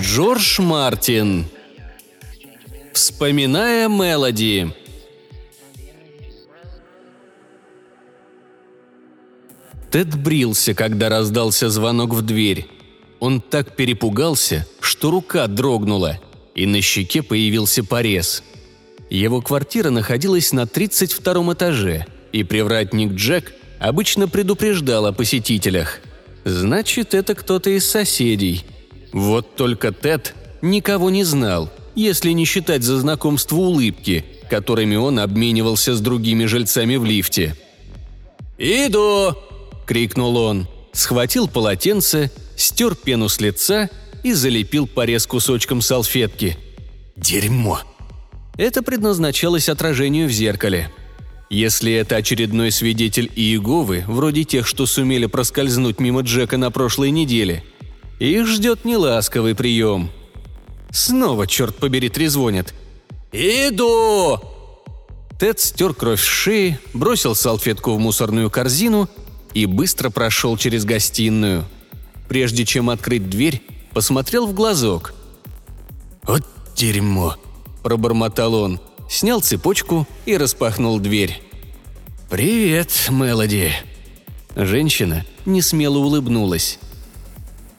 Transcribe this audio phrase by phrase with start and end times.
[0.00, 1.44] Джордж Мартин.
[2.94, 4.72] Вспоминая мелоди.
[9.90, 12.68] Тед брился, когда раздался звонок в дверь.
[13.20, 16.18] Он так перепугался, что рука дрогнула,
[16.54, 18.42] и на щеке появился порез.
[19.10, 26.00] Его квартира находилась на 32 этаже, и привратник Джек обычно предупреждал о посетителях.
[26.44, 28.64] Значит, это кто-то из соседей.
[29.12, 35.94] Вот только Тед никого не знал, если не считать за знакомство улыбки, которыми он обменивался
[35.94, 37.56] с другими жильцами в лифте.
[38.58, 39.34] «Иду!»–
[39.86, 40.68] крикнул он.
[40.92, 43.90] Схватил полотенце, стер пену с лица
[44.22, 46.56] и залепил порез кусочком салфетки.
[47.16, 47.80] «Дерьмо!»
[48.56, 50.90] Это предназначалось отражению в зеркале.
[51.48, 57.62] Если это очередной свидетель Иеговы, вроде тех, что сумели проскользнуть мимо Джека на прошлой неделе,
[58.30, 60.10] их ждет неласковый прием.
[60.90, 62.74] Снова, черт побери, трезвонят.
[63.32, 64.38] «Иду!»
[65.40, 69.08] Тед стер кровь с шеи, бросил салфетку в мусорную корзину
[69.54, 71.64] и быстро прошел через гостиную.
[72.28, 73.62] Прежде чем открыть дверь,
[73.92, 75.14] посмотрел в глазок.
[76.22, 76.42] «Вот
[76.76, 77.36] дерьмо!»–
[77.82, 81.42] пробормотал он, снял цепочку и распахнул дверь.
[82.30, 83.72] «Привет, Мелоди!»
[84.54, 86.78] Женщина несмело улыбнулась.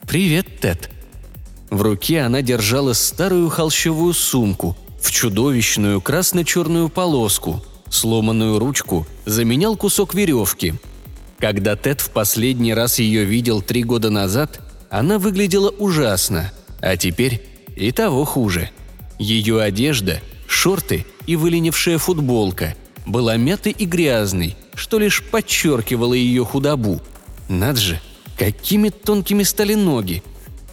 [0.06, 0.90] «Привет, Тед!»
[1.70, 7.62] В руке она держала старую холщовую сумку в чудовищную красно-черную полоску.
[7.90, 10.74] Сломанную ручку заменял кусок веревки–
[11.44, 17.46] когда Тед в последний раз ее видел три года назад, она выглядела ужасно, а теперь
[17.76, 18.70] и того хуже.
[19.18, 27.02] Ее одежда, шорты и выленившая футболка была мятой и грязной, что лишь подчеркивало ее худобу.
[27.50, 28.00] Над же,
[28.36, 30.22] какими тонкими стали ноги.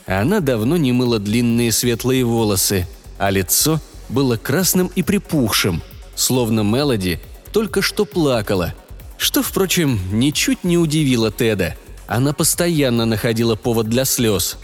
[0.06, 3.80] Она давно не мыла длинные светлые волосы, а лицо
[4.10, 5.82] было красным и припухшим,
[6.16, 7.20] словно Мелоди
[7.52, 8.74] только что плакала–
[9.22, 11.76] что, впрочем, ничуть не удивило Теда.
[12.08, 14.58] Она постоянно находила повод для слез.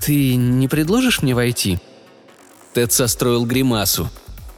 [0.00, 1.78] «Ты не предложишь мне войти?»
[2.72, 4.08] Тед состроил гримасу.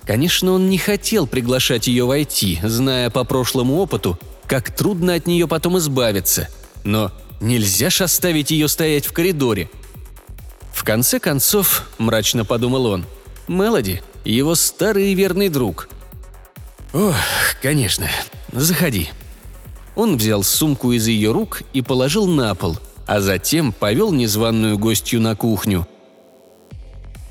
[0.04, 4.16] Конечно, он не хотел приглашать ее войти, зная по прошлому опыту,
[4.46, 6.48] как трудно от нее потом избавиться.
[6.84, 7.10] Но
[7.42, 9.68] нельзя ж оставить ее стоять в коридоре.
[10.72, 13.04] В конце концов, мрачно подумал он,
[13.46, 15.88] Мелоди– его старый и верный друг.
[16.94, 17.14] «Ох,
[17.60, 18.08] конечно,
[18.52, 19.10] заходи»,
[19.94, 25.20] он взял сумку из ее рук и положил на пол, а затем повел незваную гостью
[25.20, 25.86] на кухню.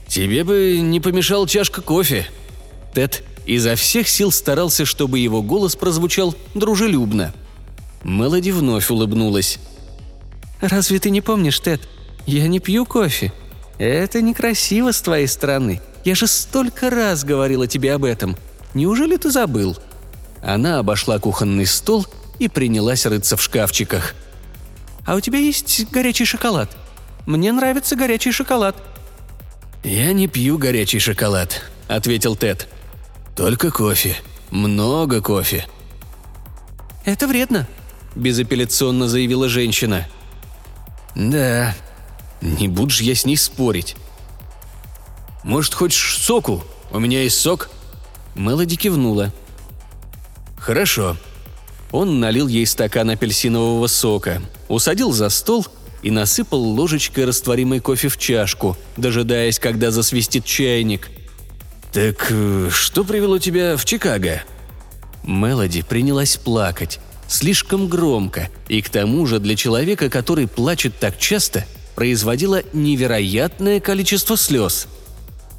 [0.08, 2.28] «Тебе бы не помешал чашка кофе».
[2.94, 7.34] Тед изо всех сил старался, чтобы его голос прозвучал дружелюбно.
[8.04, 9.60] Мелоди вновь улыбнулась.
[10.62, 11.82] «Разве ты не помнишь, Тед?
[12.28, 13.34] Я не пью кофе.
[13.80, 15.82] Это некрасиво с твоей стороны.
[16.06, 18.38] Я же столько раз говорила тебе об этом.
[18.74, 19.78] Неужели ты забыл?»
[20.44, 22.06] Она обошла кухонный стол
[22.40, 24.16] и принялась рыться в шкафчиках.
[25.06, 26.76] «А у тебя есть горячий шоколад?
[27.26, 28.76] Мне нравится горячий шоколад».
[29.84, 32.68] «Я не пью горячий шоколад»,— ответил Тед.
[33.36, 34.16] «Только кофе.
[34.52, 35.66] Много кофе».
[37.04, 37.68] «Это вредно»,—
[38.16, 40.08] безапелляционно заявила женщина.
[41.16, 41.76] «Да,
[42.42, 43.96] не буду же я с ней спорить».
[45.44, 46.64] «Может, хочешь соку?
[46.92, 47.70] У меня есть сок?»
[48.36, 49.34] Мелоди кивнула.
[50.58, 51.18] «Хорошо»,
[51.92, 55.68] он налил ей стакан апельсинового сока, усадил за стол
[56.02, 61.10] и насыпал ложечкой растворимый кофе в чашку, дожидаясь, когда засвистит чайник.
[61.92, 64.44] «Так э, что привело тебя в Чикаго?»
[65.24, 67.00] Мелоди принялась плакать,
[67.32, 74.38] слишком громко, и к тому же для человека, который плачет так часто, производила невероятное количество
[74.38, 74.88] слез.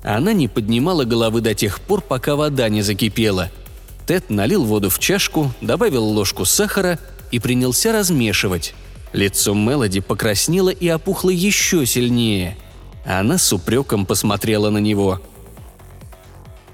[0.03, 3.51] Она не поднимала головы до тех пор, пока вода не закипела–
[4.07, 6.99] Тед налил воду в чашку, добавил ложку сахара
[7.31, 8.75] и принялся размешивать.
[9.13, 12.57] Лицо Мелоди покраснело и опухло еще сильнее.
[13.05, 15.21] Она с упреком посмотрела на него.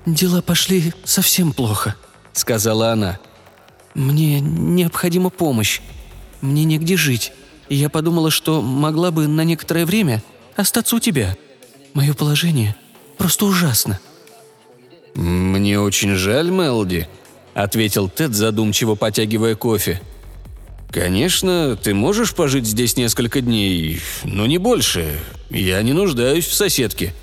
[0.07, 1.97] «Дела пошли совсем плохо»,—
[2.33, 3.19] сказала она.
[3.95, 5.81] «Мне необходима помощь.
[6.41, 7.33] Мне негде жить.
[7.69, 10.23] И я подумала, что могла бы на некоторое время
[10.57, 11.37] остаться у тебя.
[11.95, 12.77] Мое положение
[13.17, 13.99] просто ужасно».
[15.15, 17.09] «Мне очень жаль, Мелди»,—
[17.55, 20.01] ответил Тед, задумчиво потягивая кофе.
[20.91, 25.19] «Конечно, ты можешь пожить здесь несколько дней, но не больше.
[25.51, 27.15] Я не нуждаюсь в соседке».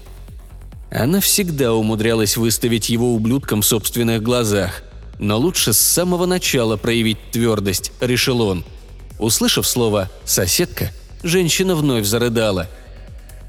[0.91, 4.83] Она всегда умудрялась выставить его ублюдком в собственных глазах.
[5.19, 8.65] Но лучше с самого начала проявить твердость, решил он.
[9.19, 10.91] Услышав слово «соседка»,
[11.23, 12.67] женщина вновь зарыдала.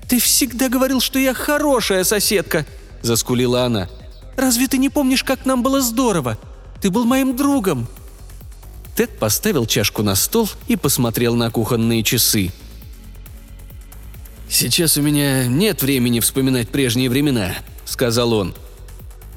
[0.09, 2.65] «Ты всегда говорил, что я хорошая соседка!»–
[3.03, 3.89] заскулила она.
[4.37, 6.39] «Разве ты не помнишь, как нам было здорово?
[6.81, 7.89] Ты был моим другом!»
[8.95, 12.53] Тед поставил чашку на стол и посмотрел на кухонные часы.
[14.49, 18.55] «Сейчас у меня нет времени вспоминать прежние времена»,— сказал он.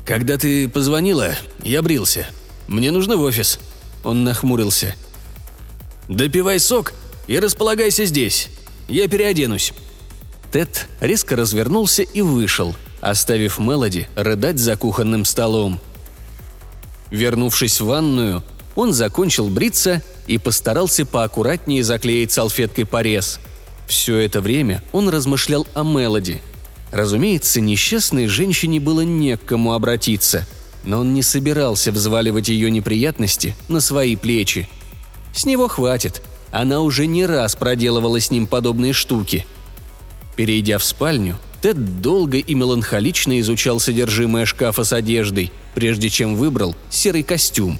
[0.09, 2.25] «Когда ты позвонила, я брился.
[2.67, 3.59] Мне нужно в офис».
[4.03, 4.95] Он нахмурился.
[6.07, 6.93] «Допивай сок
[7.27, 8.49] и располагайся здесь.
[8.87, 9.71] Я переоденусь».
[10.51, 15.79] Тед резко развернулся и вышел, оставив Мелоди рыдать за кухонным столом.
[17.11, 23.39] Вернувшись в ванную, он закончил бриться и постарался поаккуратнее заклеить салфеткой порез.
[23.85, 26.41] Все это время он размышлял о Мелоди.
[26.91, 30.47] Разумеется, несчастной женщине было не к кому обратиться,
[30.83, 34.67] но он не собирался взваливать ее неприятности на свои плечи.
[35.33, 36.21] С него хватит,
[36.51, 39.45] она уже не раз проделывала с ним подобные штуки–
[40.39, 46.77] Перейдя в спальню, Тед долго и меланхолично изучал содержимое шкафа с одеждой, прежде чем выбрал
[46.89, 47.77] серый костюм.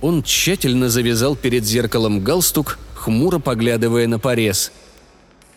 [0.00, 4.72] Он тщательно завязал перед зеркалом галстук, хмуро поглядывая на порез.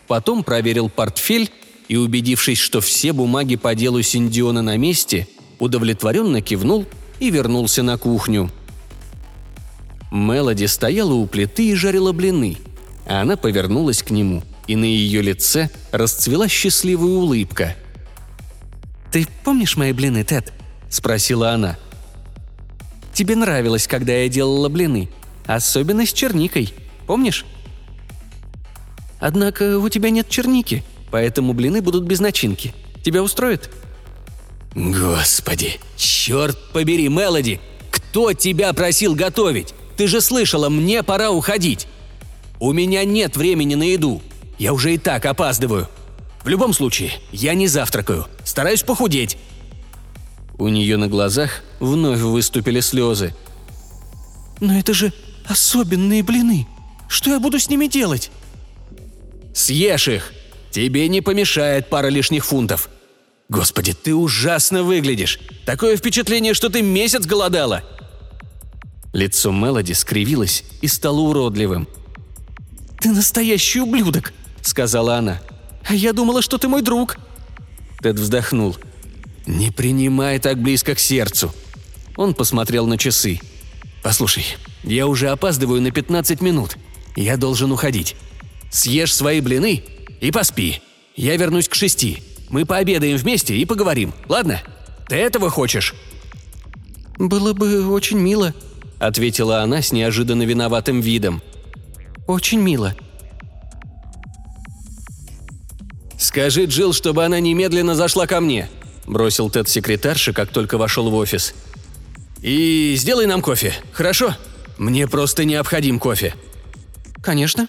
[0.08, 1.50] Потом проверил портфель
[1.88, 5.28] и, убедившись, что все бумаги по делу Синдиона на месте,
[5.58, 6.86] удовлетворенно кивнул
[7.20, 8.50] и вернулся на кухню.
[10.10, 12.58] Мелоди стояла у плиты и жарила блины,
[13.06, 17.76] а она повернулась к нему– и на ее лице расцвела счастливая улыбка.
[19.12, 20.52] «Ты помнишь мои блины, Тед?»–
[20.90, 21.78] спросила она.
[23.12, 25.08] «Тебе нравилось, когда я делала блины,
[25.46, 26.74] особенно с черникой,
[27.06, 27.44] помнишь?»
[29.18, 30.84] «Однако у тебя нет черники,
[31.16, 32.74] поэтому блины будут без начинки.
[33.02, 33.70] Тебя устроит?»
[34.74, 37.58] «Господи, черт побери, Мелоди!
[37.90, 39.72] Кто тебя просил готовить?
[39.96, 41.88] Ты же слышала, мне пора уходить!»
[42.60, 44.20] «У меня нет времени на еду.
[44.58, 45.88] Я уже и так опаздываю.
[46.44, 48.26] В любом случае, я не завтракаю.
[48.44, 49.38] Стараюсь похудеть».
[50.58, 53.34] У нее на глазах вновь выступили слезы.
[54.60, 55.14] «Но это же
[55.48, 56.66] особенные блины.
[57.08, 58.30] Что я буду с ними делать?»
[59.54, 60.34] «Съешь их.
[60.76, 62.90] Тебе не помешает пара лишних фунтов.
[63.48, 65.40] Господи, ты ужасно выглядишь.
[65.64, 67.82] Такое впечатление, что ты месяц голодала».
[69.14, 71.88] Лицо Мелоди скривилось и стало уродливым.
[73.00, 75.40] «Ты настоящий ублюдок!» сказала она.
[75.82, 77.16] «А я думала, что ты мой друг».
[78.02, 78.76] Тед вздохнул.
[79.46, 81.54] «Не принимай так близко к сердцу».
[82.16, 83.40] Он посмотрел на часы.
[84.02, 84.44] «Послушай,
[84.84, 86.76] я уже опаздываю на 15 минут.
[87.16, 88.14] Я должен уходить.
[88.70, 89.82] Съешь свои блины
[90.20, 90.80] и поспи.
[91.14, 92.22] Я вернусь к шести.
[92.48, 94.62] Мы пообедаем вместе и поговорим, ладно?
[95.08, 95.94] Ты этого хочешь?»
[97.18, 98.54] «Было бы очень мило»,—
[98.98, 101.42] ответила она с неожиданно виноватым видом.
[102.26, 102.94] «Очень мило»,
[106.18, 108.68] «Скажи Джилл, чтобы она немедленно зашла ко мне»,–
[109.06, 111.54] бросил Тед секретарше, как только вошел в офис.
[112.42, 114.34] «И сделай нам кофе, хорошо?
[114.78, 116.34] Мне просто необходим кофе».
[117.22, 117.68] «Конечно».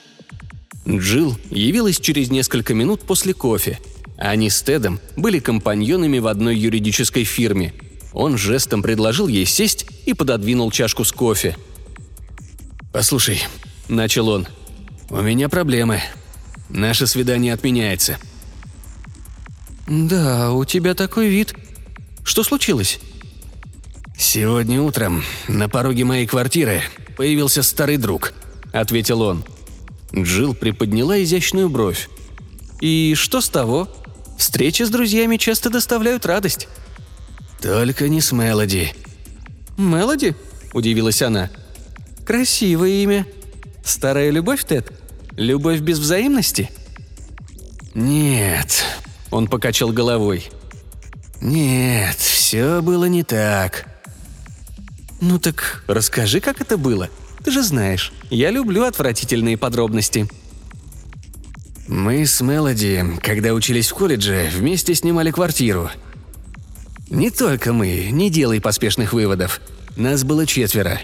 [0.87, 3.79] Джилл явилась через несколько минут после кофе.
[4.17, 7.73] Они с Тедом были компаньонами в одной юридической фирме.
[8.13, 11.57] Он жестом предложил ей сесть и пододвинул чашку с кофе.
[12.93, 13.43] «Послушай»,–
[13.89, 14.47] начал он,–
[15.09, 16.01] «у меня проблемы.
[16.69, 18.17] Наше свидание отменяется.
[19.87, 21.53] «Да, у тебя такой вид.
[22.23, 22.99] Что случилось?»
[24.17, 26.81] «Сегодня утром на пороге моей квартиры
[27.15, 28.33] появился старый друг»,—
[28.73, 29.45] ответил он.
[30.15, 32.09] Джилл приподняла изящную бровь.
[32.81, 33.89] «И что с того?
[34.37, 36.67] Встречи с друзьями часто доставляют радость».
[37.61, 38.93] «Только не с Мелоди».
[39.77, 40.35] «Мелоди?»–
[40.73, 41.49] удивилась она.
[42.25, 43.25] «Красивое имя.
[43.83, 44.91] Старая любовь, Тед?
[45.35, 46.69] Любовь без взаимности?»
[47.95, 48.83] «Нет»,
[49.31, 50.49] он покачал головой.
[51.41, 53.85] «Нет, все было не так».
[55.19, 57.09] «Ну так расскажи, как это было.
[57.47, 60.27] Ты же знаешь, я люблю отвратительные подробности».
[61.87, 65.89] Мы с Мелоди, когда учились в колледже, вместе снимали квартиру.
[67.09, 69.61] Не только мы, не делай поспешных выводов.
[69.95, 70.99] Нас было четверо.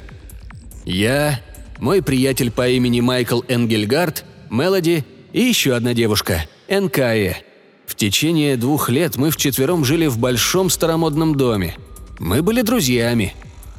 [0.83, 1.39] Я,
[1.79, 7.37] мой приятель по имени Майкл Энгельгард, Мелоди и еще одна девушка, Энкае–
[7.85, 11.77] в течение двух лет мы вчетвером жили в большом старомодном доме.
[12.19, 13.33] Мы были друзьями».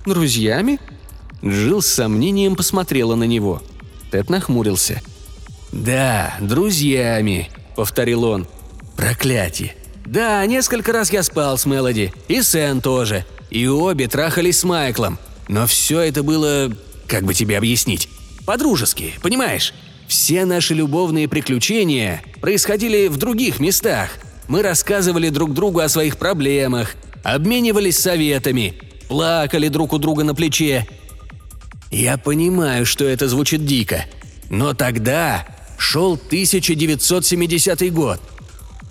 [0.07, 0.79] «Друзьями?»
[1.45, 3.63] Джилл с сомнением посмотрела на него.
[4.11, 5.03] Тед нахмурился.
[5.73, 8.47] «Да, друзьями»,— повторил он.
[8.97, 9.75] «Проклятие.
[10.07, 12.13] Да, несколько раз я спал с Мелоди.
[12.29, 13.25] И Сэн тоже.
[13.51, 15.19] И обе трахались с Майклом.
[15.49, 16.71] Но все это было...
[17.07, 18.09] Как бы тебе объяснить?
[18.47, 19.75] По-дружески, понимаешь?
[20.07, 24.11] Все наши любовные приключения происходили в других местах.
[24.49, 28.75] Мы рассказывали друг другу о своих проблемах, обменивались советами,
[29.09, 30.87] плакали друг у друга на плече.
[31.95, 34.05] Я понимаю, что это звучит дико,
[34.51, 35.47] но тогда
[35.79, 38.21] шел 1970 год.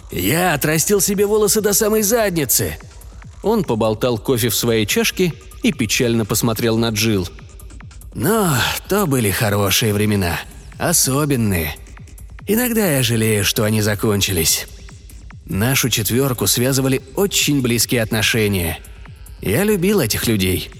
[0.09, 2.77] Я отрастил себе волосы до самой задницы.
[3.41, 5.33] Он поболтал кофе в своей чашке
[5.63, 7.27] и печально посмотрел на Джил.
[8.15, 8.55] Но
[8.87, 10.39] то были хорошие времена.
[10.77, 11.75] Особенные.
[12.47, 14.65] Иногда я жалею, что они закончились.
[15.45, 18.79] Нашу четверку связывали очень близкие отношения.
[19.41, 20.71] Я любил этих людей.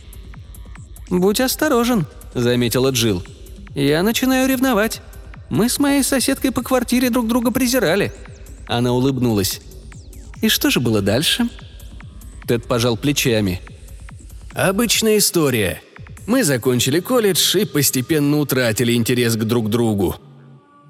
[1.10, 3.24] «Будь осторожен»,— заметила Джил.
[3.76, 5.02] «Я начинаю ревновать.
[5.50, 8.12] Мы с моей соседкой по квартире друг друга презирали».
[8.68, 9.62] Она улыбнулась.
[10.42, 11.48] «И что же было дальше?»
[12.48, 13.62] Тед пожал плечами.
[14.54, 15.82] «Обычная история.
[16.28, 20.16] Мы закончили колледж и постепенно утратили интерес к друг другу.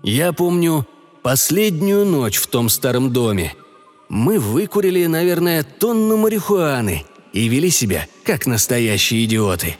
[0.03, 0.87] Я помню
[1.23, 3.55] последнюю ночь в том старом доме.
[4.09, 9.77] Мы выкурили, наверное, тонну марихуаны и вели себя, как настоящие идиоты.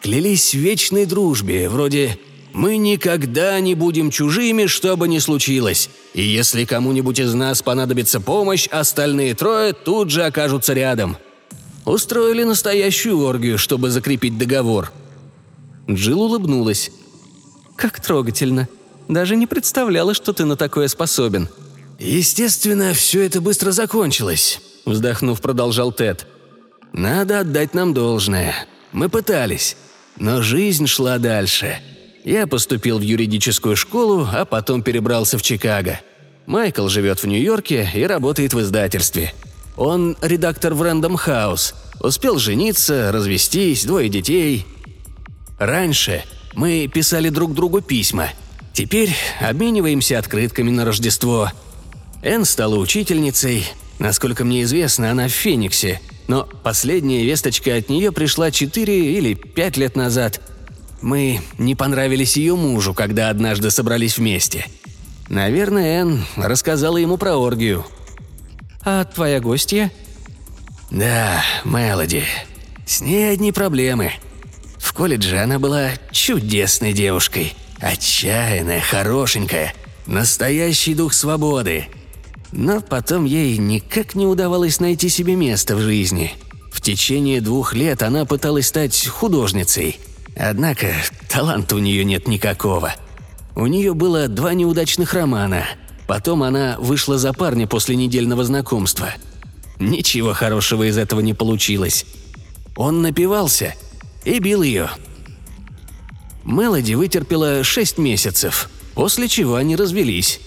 [0.00, 2.18] Клялись в вечной дружбе, вроде
[2.52, 8.20] «Мы никогда не будем чужими, что бы ни случилось, и если кому-нибудь из нас понадобится
[8.20, 11.16] помощь, остальные трое тут же окажутся рядом».
[11.84, 14.92] Устроили настоящую оргию, чтобы закрепить договор.
[15.88, 16.90] Джилл улыбнулась.
[17.76, 18.68] «Как трогательно.
[19.08, 21.48] Даже не представляла, что ты на такое способен».
[21.98, 26.26] «Естественно, все это быстро закончилось»,— вздохнув, продолжал Тед.
[26.92, 28.54] «Надо отдать нам должное.
[28.92, 29.76] Мы пытались.
[30.20, 31.78] Но жизнь шла дальше.
[32.24, 35.98] Я поступил в юридическую школу, а потом перебрался в Чикаго.
[36.44, 39.32] Майкл живет в Нью-Йорке и работает в издательстве.
[39.78, 41.74] Он редактор в Random House.
[42.00, 44.66] Успел жениться, развестись, двое детей.
[45.58, 46.22] Раньше
[46.54, 48.28] мы писали друг другу письма.
[48.74, 51.50] Теперь обмениваемся открытками на Рождество.
[52.22, 53.66] Энн стала учительницей.
[54.00, 56.00] Насколько мне известно, она в Фениксе.
[56.26, 60.40] Но последняя весточка от нее пришла 4 или 5 лет назад.
[61.00, 64.66] Мы не понравились ее мужу, когда однажды собрались вместе.
[65.28, 67.86] Наверное, Энн рассказала ему про оргию–
[68.82, 69.92] «А твоя гостья?»
[70.90, 72.24] «Да, Мелоди.
[72.86, 74.12] С ней одни проблемы.
[74.78, 77.54] В колледже она была чудесной девушкой.
[77.78, 79.74] Отчаянная, хорошенькая.
[80.06, 81.86] Настоящий дух свободы.
[82.52, 86.34] Но потом ей никак не удавалось найти себе место в жизни.
[86.72, 90.00] В течение двух лет она пыталась стать художницей.
[90.36, 90.88] Однако
[91.28, 92.94] таланта у нее нет никакого.
[93.54, 95.64] У нее было два неудачных романа–
[96.10, 99.14] Потом она вышла за парня после недельного знакомства.
[99.78, 102.04] Ничего хорошего из этого не получилось.
[102.74, 103.76] Он напивался
[104.24, 104.90] и бил ее.
[106.42, 110.40] Мелоди вытерпела шесть месяцев, после чего они развелись.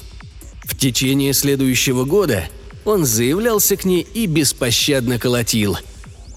[0.63, 2.45] В течение следующего года
[2.85, 5.77] он заявлялся к ней и беспощадно колотил.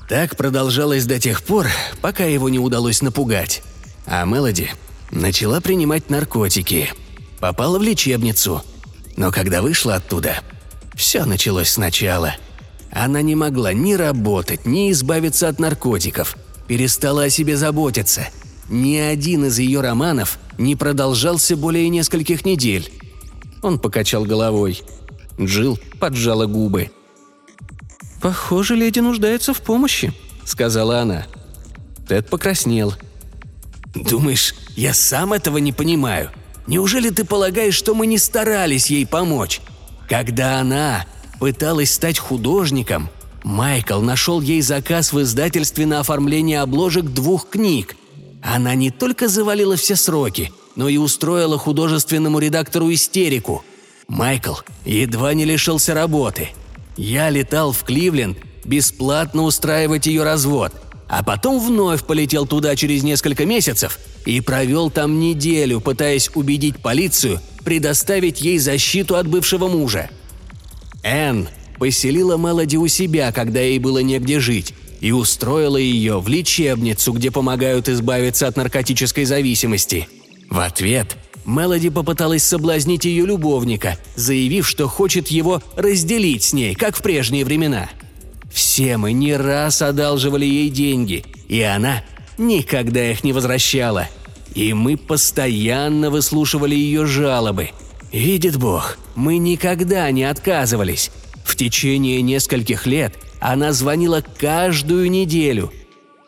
[0.09, 1.66] Так продолжалось до тех пор,
[2.00, 3.62] пока его не удалось напугать.
[4.06, 4.71] А Мелоди
[5.11, 6.92] начала принимать наркотики.
[7.40, 8.62] Попала в лечебницу–
[9.16, 10.40] но когда вышла оттуда,
[10.95, 12.37] все началось сначала.
[12.92, 16.37] Она не могла ни работать, ни избавиться от наркотиков,
[16.68, 18.28] перестала о себе заботиться.
[18.68, 22.90] Ни один из ее романов не продолжался более нескольких недель.
[23.62, 24.82] Он покачал головой.
[25.40, 26.90] Джилл поджала губы.
[28.20, 30.12] «Похоже, леди нуждается в помощи»,—
[30.44, 31.26] сказала она.
[32.08, 32.94] Тед покраснел.
[33.94, 36.30] «Думаешь, я сам этого не понимаю?»
[36.66, 39.60] Неужели ты полагаешь, что мы не старались ей помочь?
[40.08, 41.06] Когда она
[41.38, 43.08] пыталась стать художником,
[43.44, 47.96] Майкл нашел ей заказ в издательстве на оформление обложек двух книг.
[48.42, 53.64] Она не только завалила все сроки, но и устроила художественному редактору истерику.
[54.09, 54.54] Майкл
[54.85, 56.50] едва не лишился работы.
[56.97, 60.73] Я летал в Кливленд бесплатно устраивать ее развод,
[61.09, 67.40] а потом вновь полетел туда через несколько месяцев– и провел там неделю, пытаясь убедить полицию
[67.64, 70.11] предоставить ей защиту от бывшего мужа.
[71.02, 77.12] Энн поселила Мелоди у себя, когда ей было негде жить, и устроила ее в лечебницу,
[77.12, 80.09] где помогают избавиться от наркотической зависимости.
[80.50, 86.97] В ответ Мелоди попыталась соблазнить ее любовника, заявив, что хочет его разделить с ней, как
[86.97, 87.88] в прежние времена.
[88.50, 92.03] Все мы не раз одалживали ей деньги, и она
[92.37, 94.09] никогда их не возвращала.
[94.55, 97.71] И мы постоянно выслушивали ее жалобы.
[98.12, 101.11] Видит Бог, мы никогда не отказывались.
[101.45, 105.73] В течение нескольких лет она звонила каждую неделю.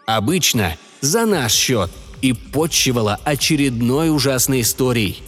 [0.07, 1.91] Обычно за наш счет
[2.23, 5.23] и подчивала очередной ужасной историей.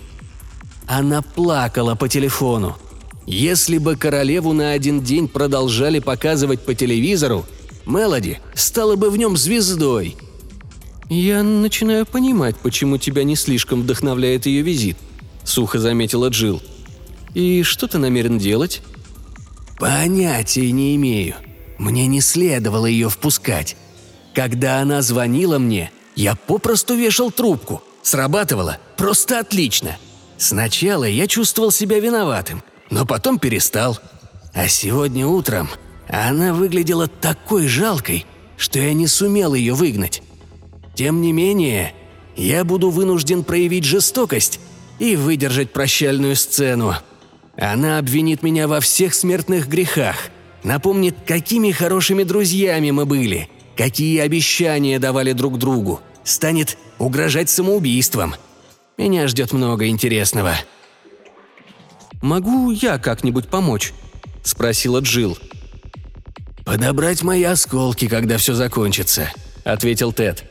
[0.87, 2.77] Она плакала по телефону.
[3.27, 7.47] Если бы королеву на один день продолжали показывать по телевизору,
[7.87, 10.17] Мелоди стала бы в нем звездой.
[11.09, 14.97] «Я начинаю понимать, почему тебя не слишком вдохновляет ее визит»,—
[15.45, 16.63] сухо заметила Джилл.
[17.35, 18.83] «И что ты намерен делать?»
[19.79, 21.35] «Понятия не имею.
[21.79, 23.77] Мне не следовало ее впускать.
[24.35, 27.83] Когда она звонила мне, я попросту вешал трубку.
[28.03, 29.97] Срабатывало просто отлично.
[30.37, 33.99] Сначала я чувствовал себя виноватым, но потом перестал.
[34.53, 35.71] А сегодня утром
[36.09, 38.27] она выглядела такой жалкой,
[38.59, 40.23] что я не сумел ее выгнать.
[40.95, 41.95] Тем не менее,
[42.37, 44.61] я буду вынужден проявить жестокость
[44.99, 46.97] и выдержать прощальную сцену.
[47.57, 50.17] Она обвинит меня во всех смертных грехах,
[50.65, 58.35] напомнит, какими хорошими друзьями мы были, какие обещания давали друг другу, станет угрожать самоубийством.
[58.97, 60.55] Меня ждет много интересного.
[62.21, 63.93] «Могу я как-нибудь помочь?»–
[64.43, 65.39] спросила Джилл.
[66.65, 69.33] «Подобрать мои осколки, когда все закончится»,–
[69.65, 70.45] ответил Тед.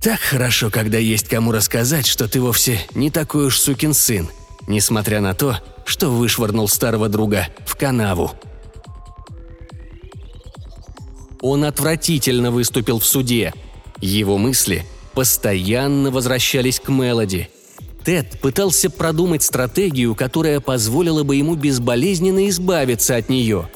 [0.00, 4.28] «Так хорошо, когда есть кому рассказать, что ты вовсе не такой уж сукин сын,
[4.66, 8.32] несмотря на то, что вышвырнул старого друга в канаву».
[11.40, 13.52] Он отвратительно выступил в суде.
[14.00, 14.84] Его мысли
[15.14, 17.48] постоянно возвращались к Мелоди.
[18.04, 23.68] Тед пытался продумать стратегию, которая позволила бы ему безболезненно избавиться от нее.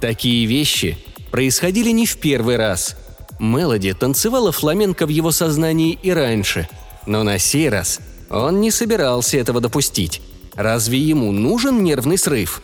[0.00, 0.96] Такие вещи
[1.30, 2.96] происходили не в первый раз.
[3.38, 6.68] Мелоди танцевала фламенко в его сознании и раньше,
[7.04, 10.22] но на сей раз он не собирался этого допустить.
[10.54, 12.62] Разве ему нужен нервный срыв?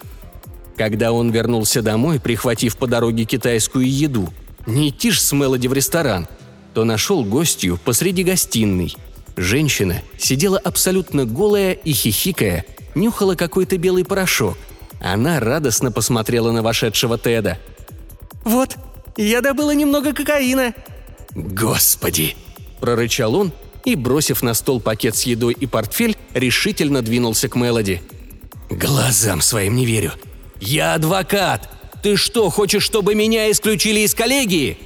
[0.79, 4.33] Когда он вернулся домой, прихватив по дороге китайскую еду,
[4.67, 6.27] не идти ж с Мелоди в ресторан,
[6.75, 8.97] то нашел гостью посреди гостиной.
[9.37, 14.57] Женщина сидела абсолютно голая и хихикая, нюхала какой-то белый порошок.
[15.01, 17.59] Она радостно посмотрела на вошедшего Теда.
[18.45, 18.77] «Вот,
[19.17, 20.75] я добыла немного кокаина!»
[21.35, 22.37] «Господи!»–
[22.81, 23.53] прорычал он
[23.85, 28.03] и, бросив на стол пакет с едой и портфель, решительно двинулся к Мелоди.
[28.71, 30.13] «Глазам своим не верю.
[30.61, 31.69] Я адвокат!
[32.03, 34.79] Ты что, хочешь, чтобы меня исключили из коллегии?»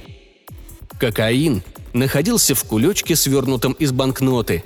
[0.99, 1.63] Кокаин
[1.99, 4.63] находился в кулечке, свернутом из банкноты.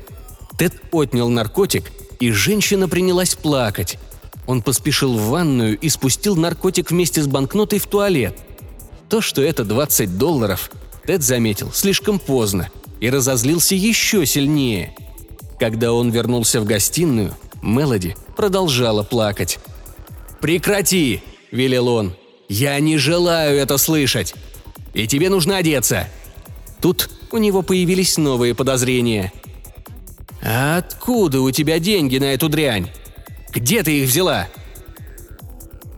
[0.57, 3.97] Тед отнял наркотик, и женщина принялась плакать.
[4.47, 8.37] Он поспешил в ванную и спустил наркотик вместе с банкнотой в туалет.
[9.09, 10.71] То, что это 20 долларов,
[11.05, 12.69] Тед заметил слишком поздно–
[13.01, 14.95] и разозлился еще сильнее.
[15.59, 19.59] Когда он вернулся в гостиную, Мелоди продолжала плакать.
[20.39, 22.15] «Прекрати!»– велел он.
[22.47, 24.33] «Я не желаю это слышать!
[24.93, 26.07] И тебе нужно одеться!»
[26.81, 29.31] Тут у него появились новые подозрения.
[30.41, 32.89] «А откуда у тебя деньги на эту дрянь?
[33.51, 34.47] Где ты их взяла?»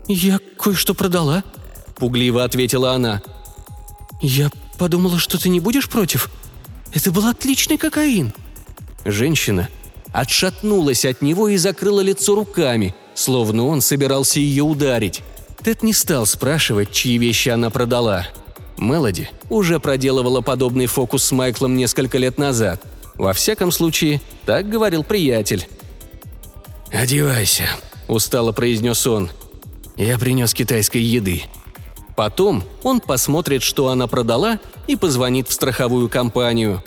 [0.07, 1.43] «Я кое-что продала»,–
[1.95, 3.21] пугливо ответила она.
[4.21, 6.29] «Я подумала, что ты не будешь против?»
[6.93, 8.33] Это был отличный кокаин!»
[9.05, 9.69] Женщина
[10.11, 15.21] отшатнулась от него и закрыла лицо руками, словно он собирался ее ударить.
[15.63, 18.27] Тед не стал спрашивать, чьи вещи она продала.
[18.77, 22.81] Мелоди уже проделывала подобный фокус с Майклом несколько лет назад.
[23.15, 25.67] Во всяком случае, так говорил приятель.
[26.91, 27.67] «Одевайся»,–
[28.07, 29.29] устало произнес он.
[29.95, 31.43] «Я принес китайской еды».
[32.15, 36.83] Потом он посмотрит, что она продала, и позвонит в страховую компанию.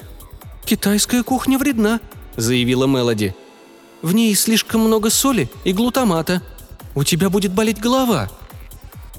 [0.65, 2.01] «Китайская кухня вредна»,—
[2.37, 3.35] заявила Мелоди.
[4.03, 6.43] «В ней слишком много соли и глутамата.
[6.95, 8.31] У тебя будет болеть голова».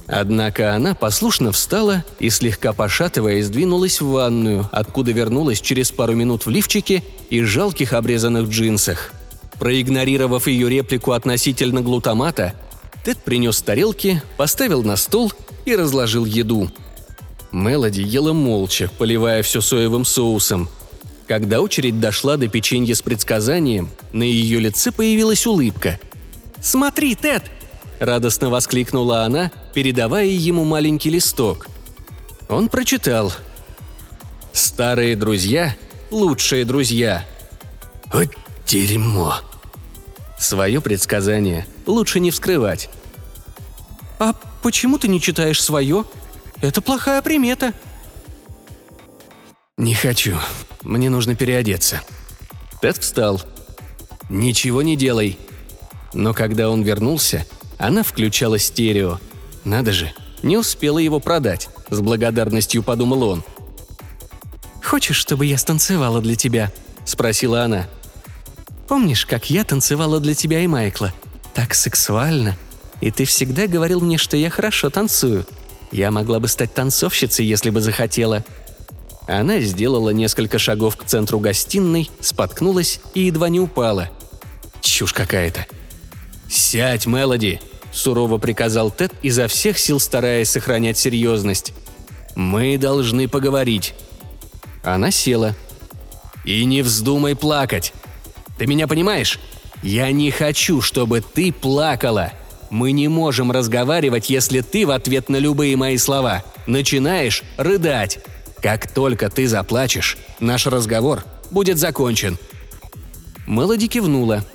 [0.07, 6.45] Однако она послушно встала и, слегка пошатываясь, двинулась в ванную, откуда вернулась через пару минут
[6.45, 9.11] в лифчике и жалких обрезанных джинсах.
[9.59, 12.53] Проигнорировав ее реплику относительно глутамата,
[13.03, 15.31] Тед принес тарелки, поставил на стол
[15.65, 16.71] и разложил еду.
[17.51, 20.69] Мелоди ела молча, поливая все соевым соусом.
[21.27, 25.99] Когда очередь дошла до печенья с предсказанием, на ее лице появилась улыбка.
[26.61, 27.43] «Смотри, Тед!»–
[27.99, 31.67] радостно воскликнула она, передавая ему маленький листок.
[32.49, 33.33] Он прочитал.
[34.53, 35.75] «Старые друзья–
[36.11, 37.25] лучшие друзья».
[38.11, 38.29] «Вот
[38.65, 39.35] дерьмо!»
[40.39, 42.89] Свое предсказание лучше не вскрывать.
[44.19, 46.05] «А почему ты не читаешь свое?
[46.61, 47.73] Это плохая примета».
[49.77, 50.37] «Не хочу.
[50.81, 52.01] Мне нужно переодеться».
[52.81, 53.41] Тед встал.
[54.29, 55.37] «Ничего не делай».
[56.13, 57.45] Но когда он вернулся,
[57.77, 59.19] она включала стерео.
[59.67, 63.43] Надо же, не успела его продать, с благодарностью подумал он.
[64.81, 66.71] «Хочешь, чтобы я станцевала для тебя?»–
[67.05, 67.87] спросила она.
[68.87, 71.13] Помнишь, как я танцевала для тебя и Майкла?
[71.53, 72.55] Так сексуально.
[73.01, 75.45] И ты всегда говорил мне, что я хорошо танцую.
[75.91, 78.43] Я могла бы стать танцовщицей, если бы захотела».
[79.27, 84.09] Она сделала несколько шагов к центру гостиной, споткнулась и едва не упала.
[84.79, 85.65] Чушь какая-то.
[86.49, 87.59] «Сядь, Мелоди!»–
[87.97, 91.73] сурово приказал Тед, изо всех сил стараясь сохранять серьезность.
[92.35, 93.93] «Мы должны поговорить».
[94.83, 95.55] Она села.
[96.45, 97.93] «И не вздумай плакать.
[98.57, 99.39] Ты меня понимаешь?
[99.83, 102.31] Я не хочу, чтобы ты плакала.
[102.69, 108.19] Мы не можем разговаривать, если ты в ответ на любые мои слова начинаешь рыдать.
[108.61, 112.37] Как только ты заплачешь, наш разговор будет закончен».
[113.47, 114.45] Мелоди кивнула.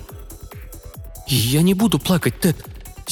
[1.27, 2.57] «Я не буду плакать, Тед.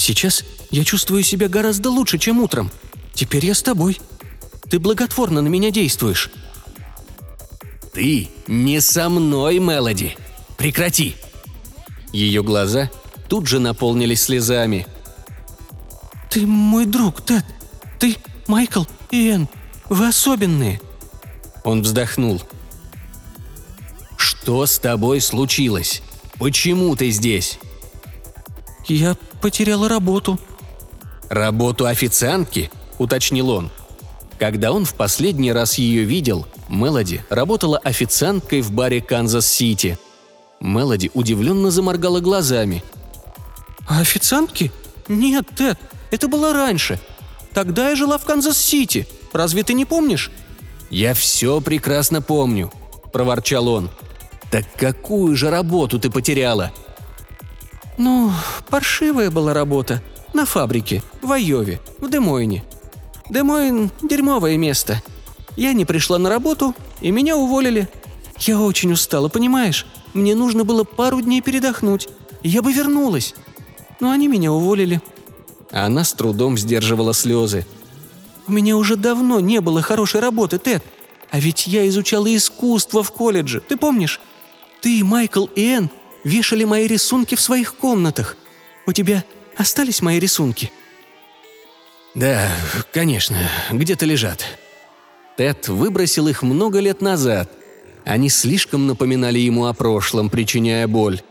[0.02, 2.72] Сейчас я чувствую себя гораздо лучше, чем утром.
[3.14, 4.02] Теперь я с тобой.
[4.68, 6.32] Ты благотворно на меня действуешь».
[7.94, 10.18] «Ты не со мной, Мелоди.
[10.58, 11.16] Прекрати!»
[12.12, 12.90] Ее глаза
[13.30, 14.88] тут же наполнились слезами.
[16.32, 17.46] «Ты мой друг, Тед.
[18.00, 18.16] Ты
[18.48, 19.48] Майкл и Энн.
[19.88, 20.82] Вы особенные».
[21.64, 22.42] Он вздохнул.
[24.18, 26.02] «Что с тобой случилось?
[26.40, 27.60] Почему ты здесь?»
[28.88, 30.40] «Я потеряла работу».
[31.30, 33.72] «Работу официантки?»– уточнил он.
[34.40, 40.00] Когда он в последний раз ее видел, Мелоди работала официанткой в баре Канзас-Сити.
[40.60, 42.84] Мелоди удивленно заморгала глазами.
[43.88, 44.72] «А официантки?
[45.08, 45.78] Нет, Тед,
[46.10, 47.00] это было раньше.
[47.54, 49.08] Тогда я жила в Канзас-Сити.
[49.32, 50.32] Разве ты не помнишь?»
[50.90, 52.72] «Я все прекрасно помню»,–
[53.14, 53.90] проворчал он.
[54.50, 56.72] «Так какую же работу ты потеряла?»
[57.98, 58.32] «Ну,
[58.70, 60.02] паршивая была работа.
[60.34, 62.64] На фабрике, в Айове, в Демойне.
[63.30, 65.02] Демойн– дерьмовое место.
[65.58, 67.90] Я не пришла на работу, и меня уволили.
[68.40, 69.86] Я очень устала, понимаешь?
[70.14, 72.08] Мне нужно было пару дней передохнуть.
[72.44, 73.36] Я бы вернулась.
[74.00, 75.02] Но они меня уволили».
[75.72, 77.66] Она с трудом сдерживала слезы.
[78.48, 80.84] «У меня уже давно не было хорошей работы, Тед.
[81.30, 84.20] А ведь я изучала искусство в колледже, ты помнишь?
[84.82, 85.90] Ты, Майкл и Энн
[86.24, 88.38] вешали мои рисунки в своих комнатах.
[88.86, 89.24] У тебя
[89.58, 90.72] остались мои рисунки?»
[92.14, 92.50] «Да,
[92.92, 93.38] конечно,
[93.72, 94.46] где-то лежат».
[95.38, 97.50] Тед выбросил их много лет назад.
[98.04, 101.22] Они слишком напоминали ему о прошлом, причиняя боль.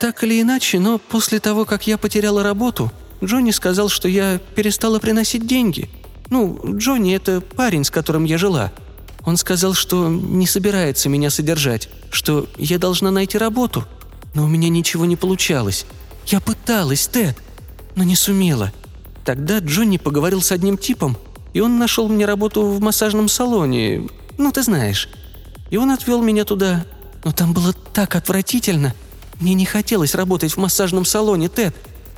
[0.00, 2.90] «Так или иначе, но после того, как я потеряла работу,
[3.22, 5.88] Джонни сказал, что я перестала приносить деньги.
[6.28, 8.72] Ну, Джонни– это парень, с которым я жила.
[9.24, 13.84] Он сказал, что не собирается меня содержать, что я должна найти работу–
[14.36, 15.86] но у меня ничего не получалось.
[16.26, 17.38] Я пыталась, Тед,
[17.94, 18.70] но не сумела.
[19.24, 21.16] Тогда Джонни поговорил с одним типом,
[21.54, 24.06] и он нашел мне работу в массажном салоне.
[24.36, 25.08] Ну, ты знаешь.
[25.70, 26.84] И он отвел меня туда.
[27.24, 28.94] Но там было так отвратительно.
[29.40, 31.74] Мне не хотелось работать в массажном салоне, Тед.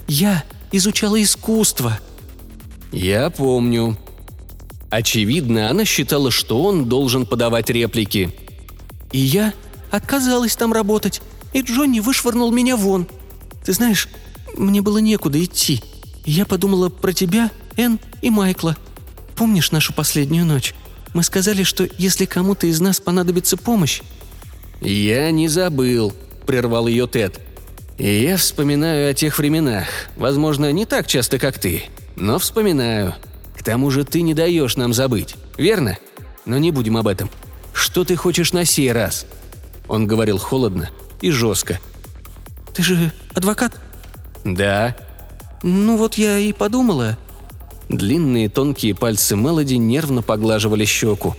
[0.09, 2.01] Я изучала искусство.
[2.91, 3.97] Я помню.
[4.91, 8.35] Очевидно, она считала, что он должен подавать реплики.
[9.13, 9.55] И я
[9.93, 11.23] отказалась там работать
[11.59, 13.09] и Джонни вышвырнул меня вон.
[13.65, 14.09] Ты знаешь,
[14.57, 15.83] мне было некуда идти.
[16.25, 18.77] я подумала про тебя, Энн и Майкла.
[19.35, 20.73] Помнишь нашу последнюю ночь?
[21.15, 24.03] Мы сказали, что если кому-то из нас понадобится помощь...»
[24.81, 26.13] «Я не забыл»,—
[26.47, 27.41] прервал ее Тед.
[27.99, 29.87] «И я вспоминаю о тех временах.
[30.17, 33.17] Возможно, не так часто, как ты, но вспоминаю.
[33.57, 35.99] К тому же ты не даешь нам забыть, верно?
[36.45, 37.29] Но не будем об этом.
[37.73, 39.27] Что ты хочешь на сей раз?»
[39.89, 40.91] Он говорил холодно,
[41.21, 41.81] и жестко.
[42.75, 43.81] «Ты же адвокат?»
[44.45, 44.97] «Да».
[45.63, 47.19] «Ну вот я и подумала».
[47.89, 51.35] Длинные тонкие пальцы Мелоди нервно поглаживали щеку.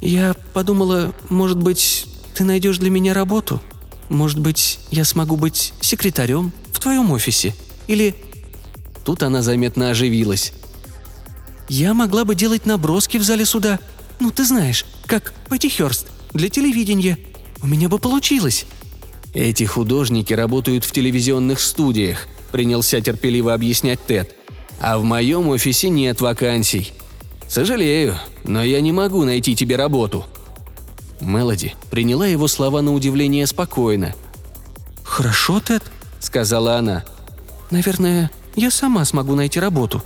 [0.00, 3.62] «Я подумала, может быть, ты найдешь для меня работу?
[4.08, 7.54] Может быть, я смогу быть секретарем в твоем офисе?
[7.86, 8.14] Или...»
[9.04, 10.52] Тут она заметно оживилась.
[11.68, 13.78] «Я могла бы делать наброски в зале суда.
[14.18, 17.18] Ну, ты знаешь, как Пэтти Хёрст, для телевидения.
[17.62, 18.66] У меня бы получилось».
[19.32, 24.34] «Эти художники работают в телевизионных студиях»,– принялся терпеливо объяснять Тед.
[24.80, 26.92] «А в моем офисе нет вакансий.
[27.48, 30.24] Сожалею, но я не могу найти тебе работу».
[31.20, 34.14] Мелоди приняла его слова на удивление спокойно.
[35.04, 35.82] «Хорошо, Тед»,–
[36.20, 37.04] сказала она.
[37.70, 40.02] «Наверное, я сама смогу найти работу.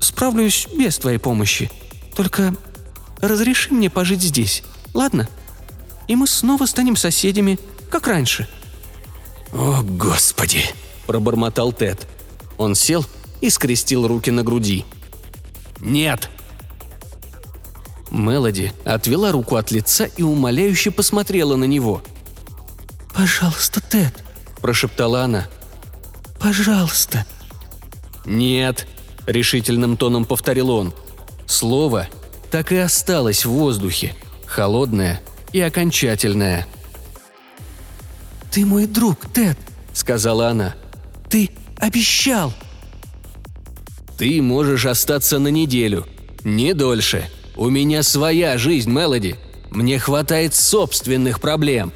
[0.00, 1.70] Справлюсь без твоей помощи.
[2.14, 2.54] Только
[3.20, 4.62] разреши мне пожить здесь,
[4.94, 5.28] ладно?
[6.06, 7.58] И мы снова станем соседями,
[7.90, 8.48] как раньше».
[9.52, 10.64] «О, Господи!»–
[11.06, 12.06] пробормотал Тед.
[12.58, 13.04] Он сел
[13.40, 14.84] и скрестил руки на груди.
[15.80, 16.28] «Нет!»
[18.10, 22.02] Мелоди отвела руку от лица и умоляюще посмотрела на него.
[23.14, 24.14] «Пожалуйста, Тед»,–
[24.60, 25.46] прошептала она.
[26.40, 27.26] «Пожалуйста».
[28.24, 28.86] «Нет»,–
[29.26, 30.92] решительным тоном повторил он.
[31.46, 32.08] Слово
[32.50, 34.14] так и осталось в воздухе,
[34.46, 35.20] холодное
[35.52, 36.66] и окончательное.
[38.58, 39.56] «Ты мой друг, Тед»,–
[39.92, 40.74] сказала она.
[41.30, 42.52] «Ты обещал!»
[44.18, 46.08] «Ты можешь остаться на неделю.
[46.42, 47.30] Не дольше.
[47.54, 49.36] У меня своя жизнь, Мелоди.
[49.70, 51.92] Мне хватает собственных проблем.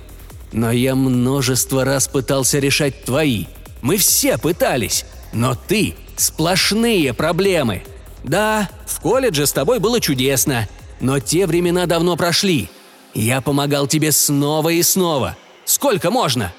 [0.52, 3.46] Но я множество раз пытался решать твои.
[3.80, 5.04] Мы все пытались.
[5.32, 7.82] Но ты– сплошные проблемы.
[8.22, 10.68] Да, в колледже с тобой было чудесно.
[11.00, 12.68] Но те времена давно прошли.
[13.14, 15.36] Я помогал тебе снова и снова.
[15.82, 16.52] Сколько можно?»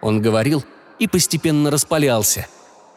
[0.00, 0.64] Он говорил
[1.00, 2.46] и постепенно распалялся.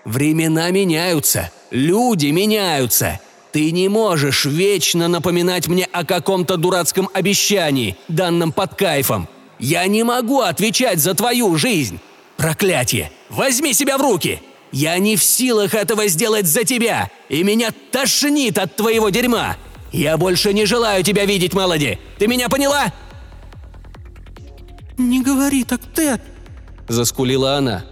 [0.06, 3.20] «Времена меняются, люди меняются.
[3.52, 9.28] Ты не можешь вечно напоминать мне о каком-то дурацком обещании, данном под кайфом.
[9.58, 12.00] Я не могу отвечать за твою жизнь.
[12.38, 13.12] Проклятие!
[13.30, 14.44] Возьми себя в руки!
[14.72, 19.58] Я не в силах этого сделать за тебя, и меня тошнит от твоего дерьма.
[19.92, 21.98] Я больше не желаю тебя видеть, Мелоди.
[22.20, 22.94] Ты меня поняла?»
[25.02, 26.22] «Не говори так, Тед!»–
[26.88, 27.84] заскулила она.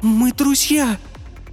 [0.00, 0.96] «Мы друзья.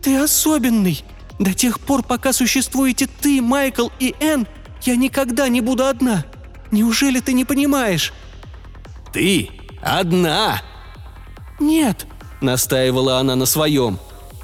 [0.02, 1.04] Ты особенный.
[1.40, 4.48] До тех пор, пока существуете ты, Майкл и Энн,
[4.84, 6.26] я никогда не буду одна.
[6.72, 8.14] Неужели ты не понимаешь?»
[9.12, 9.50] «Ты
[9.82, 10.62] одна?»
[11.60, 12.08] «Нет»,–
[12.42, 14.00] настаивала она на своем.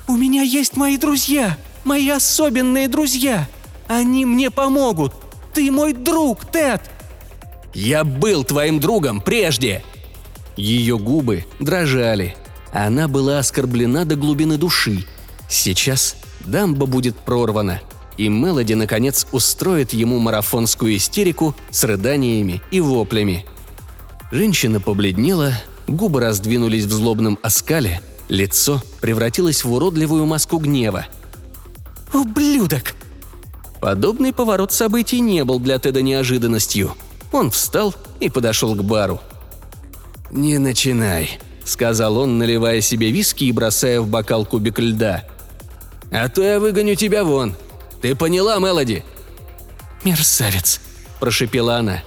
[0.08, 3.48] «У меня есть мои друзья, мои особенные друзья.
[3.88, 5.14] Они мне помогут.
[5.54, 6.82] Ты мой друг, Тед!»
[7.76, 9.84] «Я был твоим другом прежде!»
[10.56, 12.36] Ее губы дрожали.
[12.72, 15.06] Она была оскорблена до глубины души.
[15.50, 17.82] Сейчас дамба будет прорвана,
[18.18, 23.46] и Мелоди, наконец, устроит ему марафонскую истерику с рыданиями и воплями.
[24.32, 25.54] Женщина побледнела,
[25.88, 31.08] губы раздвинулись в злобном оскале, лицо превратилось в уродливую маску гнева.
[32.14, 32.96] «Ублюдок!»
[33.82, 36.96] Подобный поворот событий не был для Теда неожиданностью.
[37.32, 39.20] Он встал и подошел к бару.
[40.32, 45.24] «Не начинай»,— сказал он, наливая себе виски и бросая в бокал кубик льда.
[46.12, 47.56] «А то я выгоню тебя вон.
[48.02, 49.04] Ты поняла, Мелоди?»
[50.04, 50.82] «Мерзавец»,—
[51.20, 52.04] прошепела она.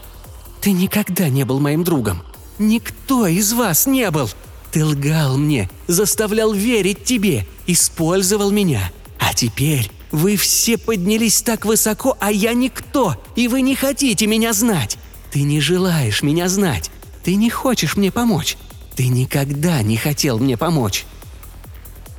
[0.61, 2.23] «Ты никогда не был моим другом.
[2.59, 4.29] Никто из вас не был.
[4.71, 8.93] Ты лгал мне, заставлял верить тебе, использовал меня.
[9.19, 14.53] А теперь вы все поднялись так высоко, а я никто, и вы не хотите меня
[14.53, 14.99] знать.
[15.31, 16.91] Ты не желаешь меня знать.
[17.23, 18.57] Ты не хочешь мне помочь.
[18.97, 21.05] Ты никогда не хотел мне помочь».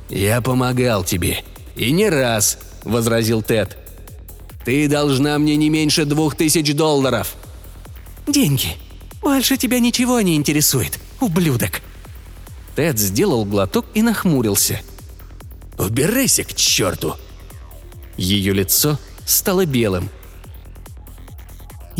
[0.08, 1.44] «Я помогал тебе.
[1.76, 3.78] И не раз»,— возразил Тед.
[4.64, 7.34] «Ты должна мне не меньше двух тысяч долларов».
[8.26, 8.76] «Деньги.
[9.22, 11.80] Больше тебя ничего не интересует, ублюдок».
[12.76, 14.80] Тед сделал глоток и нахмурился.
[15.78, 17.14] «Убирайся к черту!»
[18.16, 20.08] Ее лицо стало белым.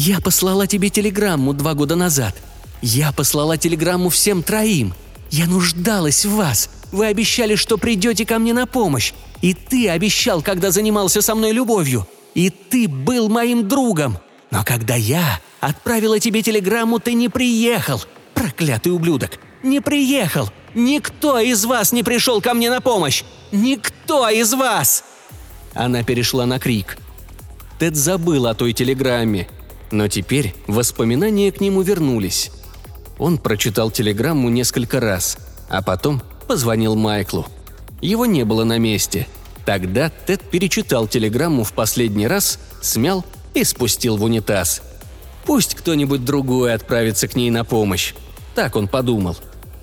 [0.02, 2.34] «Я послала тебе телеграмму два года назад.
[2.80, 4.94] Я послала телеграмму всем троим.
[5.30, 6.70] Я нуждалась в вас.
[6.90, 9.12] Вы обещали, что придете ко мне на помощь.
[9.42, 12.08] И ты обещал, когда занимался со мной любовью.
[12.34, 14.16] И ты был моим другом.
[14.50, 18.02] Но когда я отправила тебе телеграмму, ты не приехал.
[18.32, 19.32] Проклятый ублюдок.
[19.62, 20.48] Не приехал.
[20.74, 23.22] Никто из вас не пришел ко мне на помощь.
[23.52, 25.04] Никто из вас!»
[25.74, 26.96] Она перешла на крик.
[27.78, 29.46] Тед забыл о той телеграмме,
[29.90, 32.50] но теперь воспоминания к нему вернулись.
[33.18, 37.46] Он прочитал телеграмму несколько раз, а потом позвонил Майклу.
[38.00, 39.26] Его не было на месте.
[39.64, 43.24] Тогда Тед перечитал телеграмму в последний раз, смял
[43.54, 44.82] и спустил в унитаз.
[45.44, 48.14] Пусть кто-нибудь другой отправится к ней на помощь.
[48.54, 49.36] Так он подумал.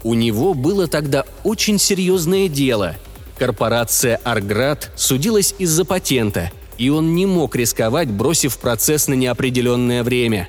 [0.03, 2.95] У него было тогда очень серьезное дело–
[3.37, 10.47] Корпорация «Арград» судилась из-за патента, и он не мог рисковать, бросив процесс на неопределенное время.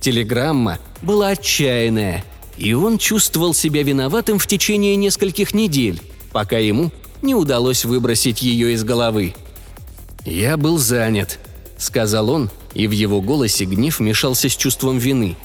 [0.00, 2.24] Телеграмма была отчаянная,
[2.56, 6.00] и он чувствовал себя виноватым в течение нескольких недель,
[6.32, 6.90] пока ему
[7.22, 9.34] не удалось выбросить ее из головы.
[10.24, 11.38] «Я был занят»,—
[11.78, 15.36] сказал он, и в его голосе гнев мешался с чувством вины.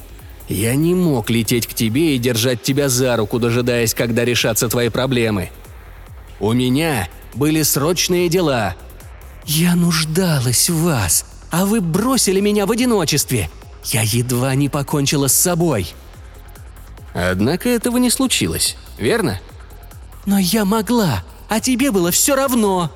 [0.50, 4.90] «Я не мог лететь к тебе и держать тебя за руку, дожидаясь, когда решатся твои
[4.90, 5.50] проблемы.
[6.40, 8.76] У меня были срочные дела.
[9.54, 13.50] Я нуждалась в вас, а вы бросили меня в одиночестве.
[13.84, 15.94] Я едва не покончила с собой.
[17.14, 19.42] Однако этого не случилось, верно?
[20.26, 22.90] Но я могла, а тебе было все равно.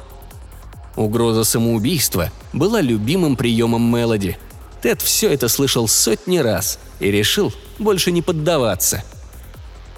[0.95, 4.37] Угроза самоубийства была любимым приемом Мелоди.
[4.81, 9.03] Тед все это слышал сотни раз и решил больше не поддаваться.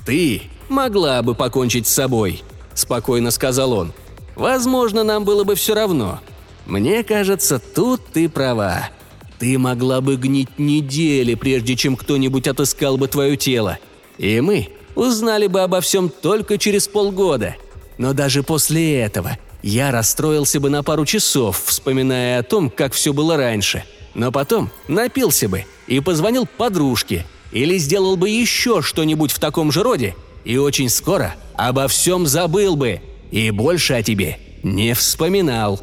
[0.07, 2.41] Ты могла бы покончить с собой»,–
[2.73, 3.93] спокойно сказал он.
[4.35, 6.19] «Возможно, нам было бы все равно.
[6.67, 8.89] Мне кажется, тут ты права.
[9.39, 13.79] Ты могла бы гнить недели, прежде чем кто-нибудь отыскал бы твое тело.
[14.19, 17.55] И мы узнали бы обо всем только через полгода.
[17.97, 23.13] Но даже после этого я расстроился бы на пару часов, вспоминая о том, как все
[23.13, 23.83] было раньше.
[24.13, 29.83] Но потом напился бы и позвонил подружке– или сделал бы еще что-нибудь в таком же
[29.83, 33.01] роде, и очень скоро обо всем забыл бы
[33.31, 35.81] и больше о тебе не вспоминал.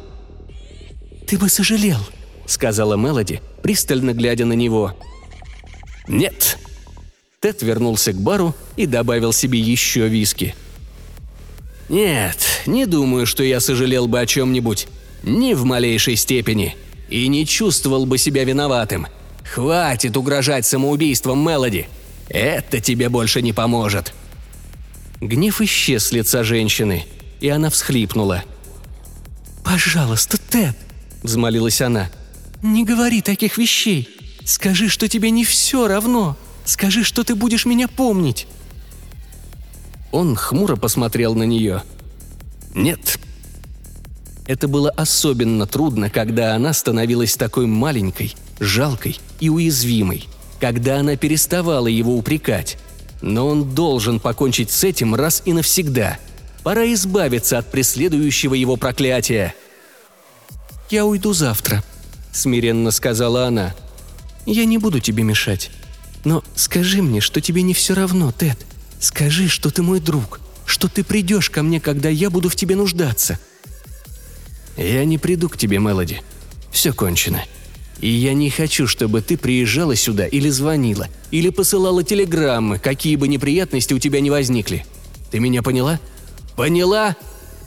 [1.27, 1.99] «Ты бы сожалел»,—
[2.45, 4.95] сказала Мелоди, пристально глядя на него.
[6.07, 6.57] «Нет».
[7.39, 10.55] Тед вернулся к бару и добавил себе еще виски.
[11.89, 14.87] «Нет, не думаю, что я сожалел бы о чем-нибудь.
[15.23, 16.75] Ни в малейшей степени.
[17.09, 19.07] И не чувствовал бы себя виноватым.
[19.43, 21.87] Хватит угрожать самоубийством, Мелоди.
[22.29, 24.13] Это тебе больше не поможет».
[25.21, 27.05] Гнев исчез с лица женщины,
[27.39, 28.43] и она всхлипнула.
[29.63, 30.75] «Пожалуйста, Тед»,—
[31.25, 32.09] взмолилась она,—
[32.63, 34.09] «не говори таких вещей.
[34.43, 36.37] Скажи, что тебе не все равно.
[36.65, 38.47] Скажи, что ты будешь меня помнить».
[40.11, 41.83] Он хмуро посмотрел на нее.
[42.73, 43.19] «Нет».
[44.47, 50.27] Это было особенно трудно, когда она становилась такой маленькой, жалкой и уязвимой,
[50.59, 52.77] когда она переставала его упрекать.
[53.21, 56.19] Но он должен покончить с этим раз и навсегда.
[56.63, 59.55] Пора избавиться от преследующего его проклятия.
[60.89, 61.83] «Я уйду завтра»,—
[62.31, 63.75] смиренно сказала она.
[64.45, 65.71] «Я не буду тебе мешать.
[66.23, 68.57] Но скажи мне, что тебе не все равно, Тед.
[68.99, 72.75] Скажи, что ты мой друг, что ты придешь ко мне, когда я буду в тебе
[72.75, 73.39] нуждаться».
[74.77, 76.21] «Я не приду к тебе, Мелоди.
[76.71, 77.43] Все кончено.
[78.01, 83.27] И я не хочу, чтобы ты приезжала сюда или звонила, или посылала телеграммы, какие бы
[83.27, 84.85] неприятности у тебя не возникли.
[85.31, 85.99] Ты меня поняла?
[86.55, 87.15] Поняла?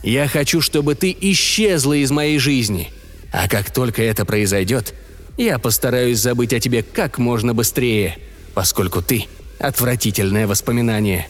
[0.02, 2.92] Я хочу, чтобы ты исчезла из моей жизни.
[3.33, 4.95] А как только это произойдет,
[5.37, 8.19] я постараюсь забыть о тебе как можно быстрее,
[8.55, 9.27] поскольку ты–
[9.59, 11.29] отвратительное воспоминание».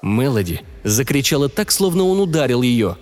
[0.00, 2.96] Мелоди закричала так, словно он ударил ее.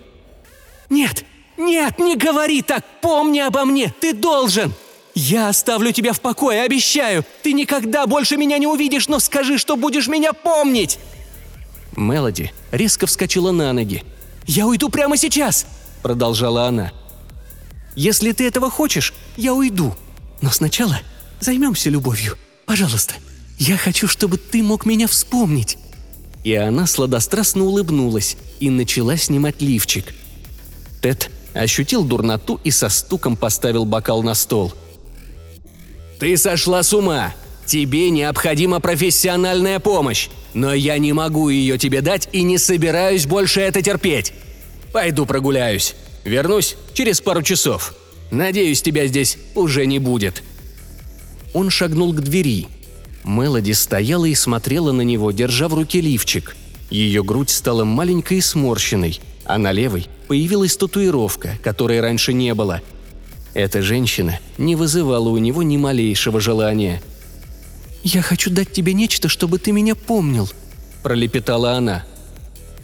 [0.89, 1.25] «Нет,
[1.57, 2.83] нет, не говори так!
[3.01, 3.93] Помни обо мне!
[3.99, 4.73] Ты должен!»
[5.13, 7.23] «Я оставлю тебя в покое, обещаю!
[7.43, 10.99] Ты никогда больше меня не увидишь, но скажи, что будешь меня помнить!»
[11.95, 14.03] Мелоди резко вскочила на ноги.
[14.45, 15.65] «Я уйду прямо сейчас!»–
[16.03, 16.91] продолжала она.
[17.97, 19.93] «Если ты этого хочешь, я уйду.
[20.41, 20.97] Но сначала
[21.41, 22.37] займемся любовью.
[22.65, 23.15] Пожалуйста,
[23.59, 25.77] я хочу, чтобы ты мог меня вспомнить».
[26.45, 30.13] И она сладострастно улыбнулась и начала снимать лифчик.
[31.01, 34.73] Тед ощутил дурноту и со стуком поставил бокал на стол–
[36.19, 37.33] «Ты сошла с ума!
[37.65, 43.59] Тебе необходима профессиональная помощь, но я не могу ее тебе дать и не собираюсь больше
[43.59, 44.33] это терпеть.
[44.93, 45.93] Пойду прогуляюсь.
[46.27, 47.95] Вернусь через пару часов.
[48.31, 50.43] Надеюсь, тебя здесь уже не будет».
[51.53, 52.67] Он шагнул к двери.
[53.23, 56.55] Мелоди стояла и смотрела на него, держа в руке лифчик.
[56.89, 62.81] Ее грудь стала маленькой и сморщенной, а на левой появилась татуировка, которой раньше не было–
[63.57, 67.01] эта женщина не вызывала у него ни малейшего желания.
[68.03, 70.47] «Я хочу дать тебе нечто, чтобы ты меня помнил»,–
[71.01, 72.05] пролепетала она.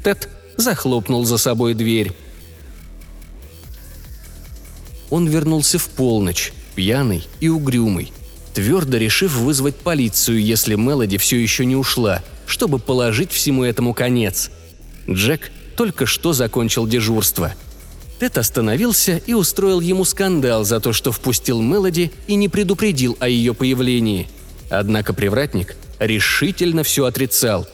[0.03, 2.13] Тед захлопнул за собой дверь.
[5.13, 8.11] Он вернулся в полночь, пьяный и угрюмый,
[8.55, 14.49] твердо решив вызвать полицию, если Мелоди все еще не ушла, чтобы положить всему этому конец.
[15.07, 17.53] Джек только что закончил дежурство–
[18.19, 23.27] Тед остановился и устроил ему скандал за то, что впустил Мелоди и не предупредил о
[23.27, 24.29] ее появлении.
[24.69, 27.67] Однако привратник решительно все отрицал.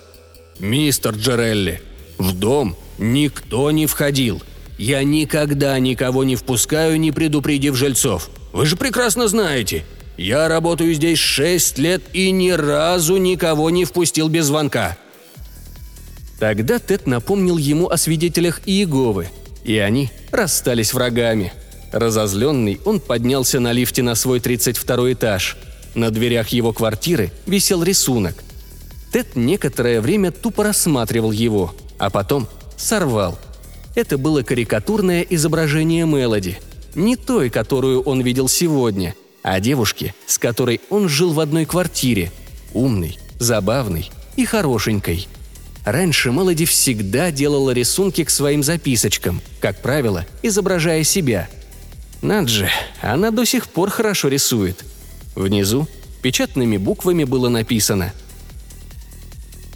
[0.60, 1.82] «Мистер Джерелли,
[2.18, 4.42] в дом никто не входил.
[4.80, 8.32] Я никогда никого не впускаю, не предупредив жильцов.
[8.52, 9.86] Вы же прекрасно знаете.
[10.18, 14.98] Я работаю здесь шесть лет и ни разу никого не впустил без звонка».
[16.40, 19.28] Тогда Тед напомнил ему о свидетелях Иеговы–
[19.64, 21.54] и они расстались врагами.
[21.92, 25.58] Разозленный, он поднялся на лифте на свой 32 этаж.
[25.96, 28.36] На дверях его квартиры висел рисунок.
[29.12, 33.40] Тед некоторое время тупо рассматривал его, а потом сорвал.
[34.00, 36.58] Это было карикатурное изображение Мелоди.
[36.96, 42.32] Не той, которую он видел сегодня, а девушки, с которой он жил в одной квартире.
[42.74, 45.28] Умной, забавной и хорошенькой–
[45.86, 51.50] Раньше Мелоди всегда делала рисунки к своим записочкам, как правило, изображая себя.
[52.22, 52.50] Над
[53.02, 54.86] она до сих пор хорошо рисует.
[55.36, 55.88] Внизу
[56.22, 58.14] печатными буквами было написано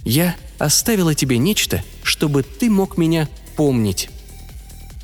[0.05, 4.09] «Я оставила тебе нечто, чтобы ты мог меня помнить».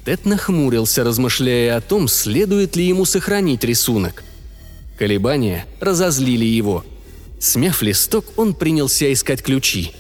[0.09, 4.23] Тед нахмурился, размышляя о том, следует ли ему сохранить рисунок.
[4.97, 6.83] Колебания разозлили его.
[7.39, 9.91] Смяв листок, он принялся искать ключи.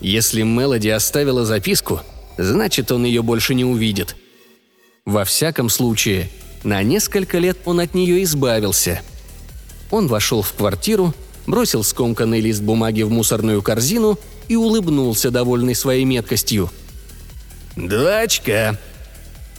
[0.00, 2.02] Если Мелоди оставила записку,
[2.36, 4.14] значит, он ее больше не увидит.
[5.04, 6.30] Во всяком случае,
[6.62, 9.02] на несколько лет он от нее избавился.
[9.90, 11.14] Он вошел в квартиру,
[11.48, 16.70] бросил скомканный лист бумаги в мусорную корзину и улыбнулся, довольный своей меткостью.
[17.74, 18.78] «Два очка!»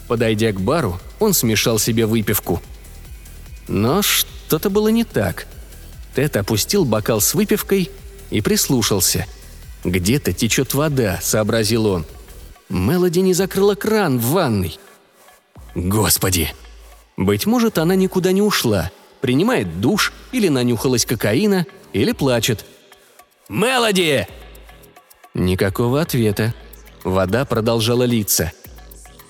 [0.09, 2.61] Подойдя к бару, он смешал себе выпивку.
[3.67, 5.45] Но что-то было не так.
[6.15, 7.91] Тед опустил бокал с выпивкой
[8.31, 9.27] и прислушался.
[9.83, 12.05] «Где-то течет вода»,— сообразил он.
[12.69, 14.79] Мелоди не закрыла кран в ванной.
[15.75, 16.53] «Господи!»
[17.15, 18.91] Быть может, она никуда не ушла,
[19.21, 22.65] принимает душ или нанюхалась кокаина, или плачет.
[23.47, 24.27] «Мелоди!»
[25.35, 26.55] Никакого ответа.
[27.03, 28.51] Вода продолжала литься.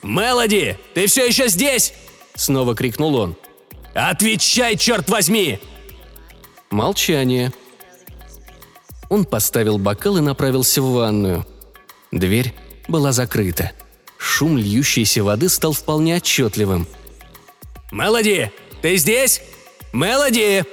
[0.01, 1.93] «Мелоди, ты все еще здесь?»
[2.35, 3.35] Снова крикнул он.
[3.93, 5.59] «Отвечай, черт возьми!»
[6.69, 7.51] Молчание.
[9.09, 11.45] Он поставил бокал и направился в ванную.
[12.11, 12.53] Дверь
[12.87, 13.71] была закрыта.
[14.17, 16.87] Шум льющейся воды стал вполне отчетливым.
[17.91, 19.41] «Мелоди, ты здесь?
[19.91, 20.63] Мелоди!»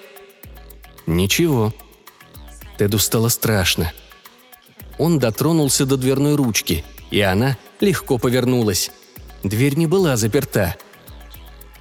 [1.07, 1.72] Ничего.
[2.79, 3.93] Теду стало страшно.
[4.99, 8.91] Он дотронулся до дверной ручки, и она легко повернулась.
[9.43, 10.76] Дверь не была заперта.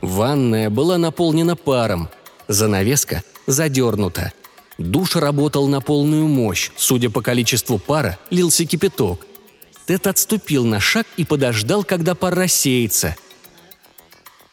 [0.01, 2.10] Ванная была наполнена паром.
[2.47, 4.34] Занавеска задернута.
[4.78, 6.72] Душ работал на полную мощь.
[6.76, 9.26] Судя по количеству пара, лился кипяток.
[9.86, 13.16] Тед отступил на шаг и подождал, когда пар рассеется.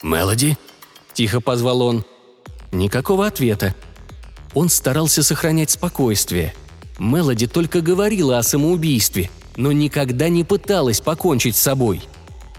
[0.02, 0.56] «Мелоди?»–
[1.14, 2.04] тихо позвал он.
[2.70, 3.74] Никакого ответа.
[4.54, 6.54] Он старался сохранять спокойствие.
[6.98, 12.02] Мелоди только говорила о самоубийстве, но никогда не пыталась покончить с собой.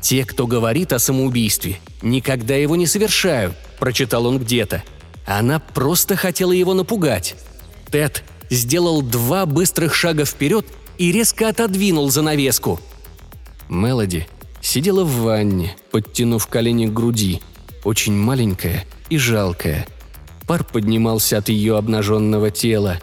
[0.04, 4.84] «Те, кто говорит о самоубийстве, никогда его не совершают»,– прочитал он где-то.
[5.26, 7.36] Она просто хотела его напугать.
[7.90, 10.66] Тед сделал два быстрых шага вперед
[10.98, 12.82] и резко отодвинул занавеску.
[13.70, 14.28] Мелоди
[14.62, 17.42] сидела в ванне, подтянув колени к груди,
[17.86, 19.88] очень маленькая и жалкая.
[20.46, 23.00] Пар поднимался от ее обнаженного тела.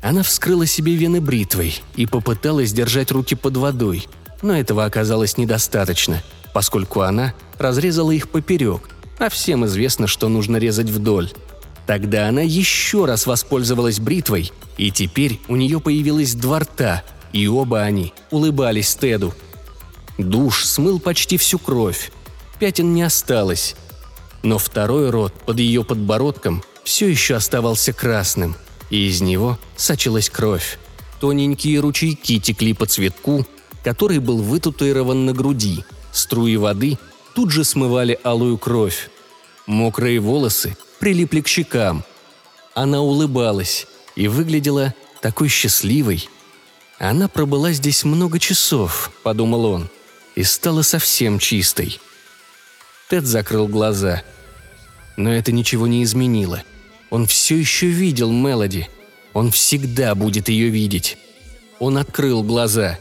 [0.00, 4.06] Она вскрыла себе вены бритвой и попыталась держать руки под водой,
[4.44, 6.22] но этого оказалось недостаточно,
[6.52, 11.32] поскольку она разрезала их поперек, а всем известно, что нужно резать вдоль.
[11.86, 17.80] Тогда она еще раз воспользовалась бритвой, и теперь у нее появилось два рта, и оба
[17.80, 19.34] они улыбались Теду.
[20.18, 22.12] Душ смыл почти всю кровь.
[22.58, 23.74] Пятен не осталось.
[24.42, 28.56] Но второй рот под ее подбородком все еще оставался красным,
[28.90, 30.78] и из него сочилась кровь.
[31.18, 33.46] Тоненькие ручейки текли по цветку,
[33.84, 35.84] который был вытатуирован на груди.
[36.10, 36.98] Струи воды
[37.34, 39.10] тут же смывали алую кровь.
[39.66, 42.02] Мокрые волосы прилипли к щекам.
[42.74, 46.28] Она улыбалась и выглядела такой счастливой.
[46.98, 49.90] Она пробыла здесь много часов, подумал он,
[50.34, 52.00] и стала совсем чистой.
[53.10, 54.22] Тед закрыл глаза.
[55.16, 56.62] Но это ничего не изменило.
[57.10, 58.88] Он все еще видел Мелоди.
[59.34, 61.18] Он всегда будет ее видеть.
[61.78, 62.98] Он открыл глаза.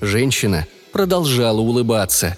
[0.00, 2.36] Женщина продолжала улыбаться.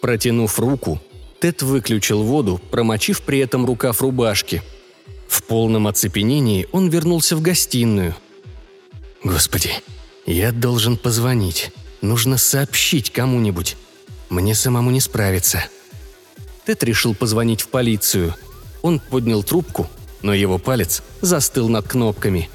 [0.00, 1.00] Протянув руку,
[1.40, 4.62] Тед выключил воду, промочив при этом рукав рубашки.
[5.28, 8.14] В полном оцепенении он вернулся в гостиную.
[9.22, 9.70] «Господи,
[10.26, 11.72] я должен позвонить.
[12.00, 13.76] Нужно сообщить кому-нибудь.
[14.28, 15.64] Мне самому не справиться».
[16.66, 18.34] Тед решил позвонить в полицию.
[18.82, 19.88] Он поднял трубку,
[20.22, 22.48] но его палец застыл над кнопками.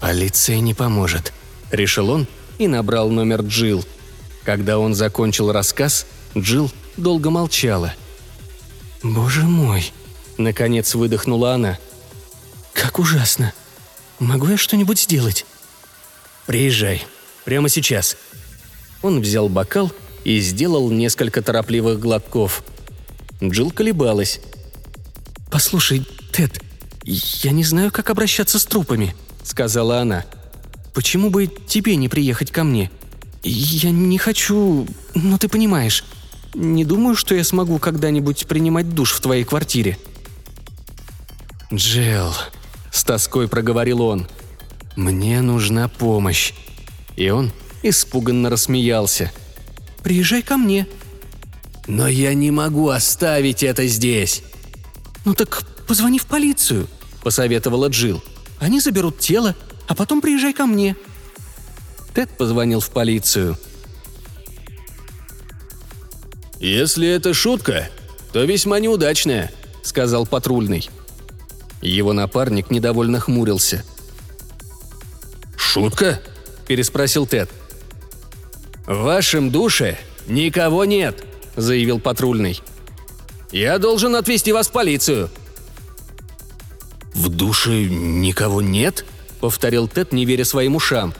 [0.00, 1.32] «Полиция не поможет»,—
[1.70, 2.26] решил он
[2.58, 3.84] и набрал номер Джилл.
[4.44, 7.94] Когда он закончил рассказ, Джилл долго молчала.
[9.02, 9.92] «Боже мой!»–
[10.38, 11.78] наконец выдохнула она.
[12.72, 13.52] «Как ужасно!
[14.18, 15.46] Могу я что-нибудь сделать?»
[16.46, 17.06] «Приезжай.
[17.44, 18.16] Прямо сейчас».
[19.02, 19.92] Он взял бокал
[20.24, 22.64] и сделал несколько торопливых глотков.
[23.42, 24.40] Джилл колебалась.
[25.50, 26.60] «Послушай, Тед,
[27.04, 30.24] я не знаю, как обращаться с трупами»,— сказала она.
[30.94, 32.90] «Почему бы тебе не приехать ко мне?
[33.42, 34.86] Я не хочу...
[35.14, 36.04] Ну, ты понимаешь.
[36.54, 39.98] Не думаю, что я смогу когда-нибудь принимать душ в твоей квартире».
[41.72, 42.32] «Джилл»,—
[42.92, 44.28] с тоской проговорил он,—
[44.96, 46.52] «мне нужна помощь».
[47.16, 49.32] И он испуганно рассмеялся.
[50.02, 50.86] «Приезжай ко мне».
[51.86, 54.42] «Но я не могу оставить это здесь».
[55.24, 56.86] «Ну так позвони в полицию»,—
[57.22, 58.22] посоветовала Джилл.
[58.58, 59.54] «Они заберут тело,
[59.86, 60.96] а потом приезжай ко мне».
[62.14, 63.58] Тед позвонил в полицию.
[66.60, 67.90] «Если это шутка,
[68.32, 70.88] то весьма неудачная»,— сказал патрульный.
[71.82, 73.84] Его напарник недовольно хмурился.
[75.56, 76.22] «Шутка?»–
[76.66, 77.50] переспросил Тед.
[78.86, 81.24] «В вашем душе никого нет»,–
[81.56, 82.60] заявил патрульный.
[83.50, 85.30] «Я должен отвезти вас в полицию».
[87.12, 89.04] «В душе никого нет?»–
[89.44, 91.12] повторил Тед, не веря своим ушам.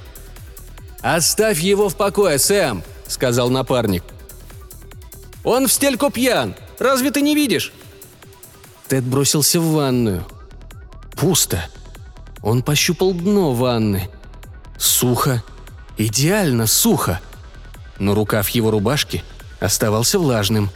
[1.02, 4.02] «Оставь его в покое, Сэм»,– сказал напарник.
[5.44, 6.54] «Он в стельку пьян.
[6.78, 7.70] Разве ты не видишь?»
[8.88, 10.24] Тед бросился в ванную.
[11.14, 11.68] Пусто.
[12.40, 14.08] Он пощупал дно ванны.
[14.78, 15.44] Сухо.
[15.98, 17.20] Идеально сухо.
[17.98, 19.22] Но рукав его рубашки
[19.60, 20.70] оставался влажным.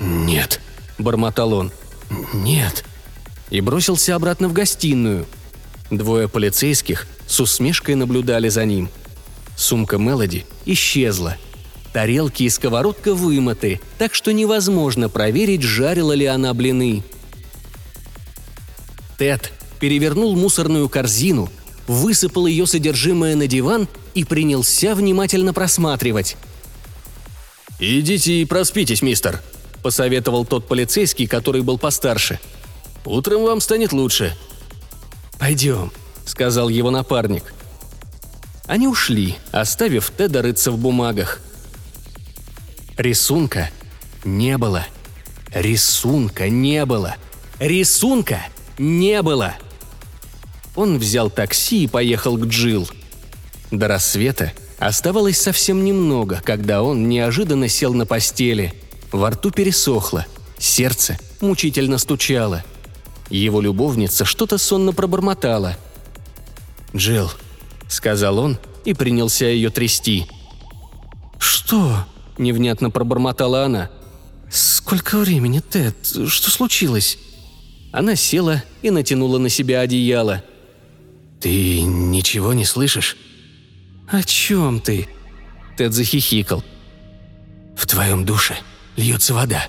[0.00, 0.58] «Нет»,—
[0.98, 1.70] бормотал он.
[2.32, 2.86] «Нет».
[3.50, 5.26] И бросился обратно в гостиную.
[5.92, 8.88] Двое полицейских с усмешкой наблюдали за ним.
[9.56, 11.36] Сумка Мелоди исчезла.
[11.92, 17.04] Тарелки и сковородка вымыты, так что невозможно проверить, жарила ли она блины.
[19.18, 21.50] Тед перевернул мусорную корзину,
[21.86, 26.38] высыпал ее содержимое на диван и принялся внимательно просматривать.
[27.78, 29.42] «Идите и проспитесь, мистер»,–
[29.82, 32.40] посоветовал тот полицейский, который был постарше.
[33.04, 34.34] «Утром вам станет лучше».
[35.42, 35.90] «Пойдем»,–
[36.24, 37.52] сказал его напарник.
[38.66, 41.40] Они ушли, оставив Теда рыться в бумагах.
[42.96, 43.68] Рисунка
[44.22, 44.86] не было.
[45.52, 47.16] Рисунка не было.
[47.58, 48.38] Рисунка
[48.78, 49.54] не было.
[50.76, 52.88] Он взял такси и поехал к Джил.
[53.72, 58.74] До рассвета оставалось совсем немного, когда он неожиданно сел на постели.
[59.10, 60.24] Во рту пересохло,
[60.56, 62.62] сердце мучительно стучало.
[63.30, 65.76] Его любовница что-то сонно пробормотала.
[66.94, 67.30] «Джилл»,—
[67.88, 70.26] сказал он и принялся ее трясти.
[71.38, 72.04] «Что?»—
[72.38, 73.90] невнятно пробормотала она.
[74.50, 75.96] «Сколько времени, Тед?
[76.04, 77.18] Что случилось?»
[77.92, 80.42] Она села и натянула на себя одеяло.
[81.40, 83.16] «Ты ничего не слышишь?»
[84.10, 85.08] «О чем ты?»
[85.76, 86.62] Тед захихикал.
[87.76, 88.56] «В твоем душе
[88.96, 89.68] льется вода».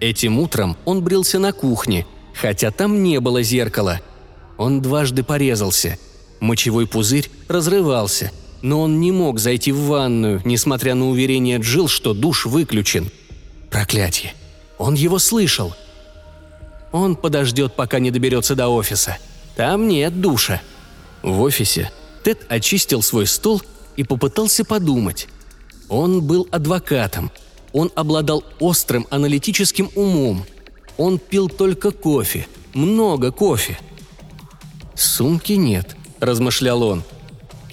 [0.00, 4.00] Этим утром он брился на кухне, хотя там не было зеркала.
[4.58, 5.98] Он дважды порезался.
[6.40, 8.30] Мочевой пузырь разрывался,
[8.62, 13.10] но он не мог зайти в ванную, несмотря на уверение Джил, что душ выключен.
[13.70, 14.34] Проклятие.
[14.78, 15.74] Он его слышал.
[16.92, 19.18] Он подождет, пока не доберется до офиса–
[19.56, 20.60] там нет душа.
[21.22, 21.90] В офисе
[22.22, 23.62] Тед очистил свой стол
[23.96, 25.28] и попытался подумать.
[25.88, 27.32] Он был адвокатом.
[27.76, 30.46] Он обладал острым аналитическим умом.
[30.96, 32.48] Он пил только кофе.
[32.72, 33.78] Много кофе.
[34.94, 37.02] «Сумки нет»,– размышлял он.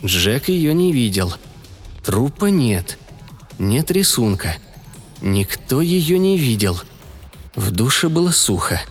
[0.04, 1.34] Джек ее не видел.
[2.04, 2.98] Трупа нет.
[3.60, 4.58] Нет рисунка.
[5.22, 6.82] Никто ее не видел.
[7.56, 8.82] В душе было сухо.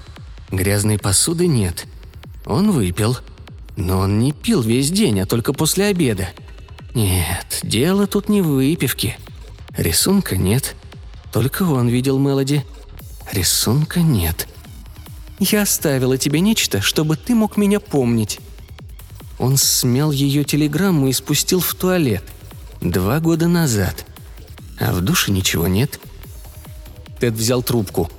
[0.51, 1.85] Грязной посуды нет.
[2.47, 3.19] Он выпил.
[3.77, 6.31] Но он не пил весь день, а только после обеда.
[6.95, 9.19] Нет, дело тут не в выпивке.
[9.77, 10.75] Рисунка нет.
[11.33, 12.64] Только он видел Мелоди.
[13.33, 14.47] Рисунка нет.
[15.39, 18.41] Я оставила тебе нечто, чтобы ты мог меня помнить.
[19.39, 22.24] Он смял ее телеграмму и спустил в туалет.
[22.80, 24.05] Два года назад.
[24.78, 25.99] А в душе ничего нет.
[27.18, 28.11] Тед взял трубку.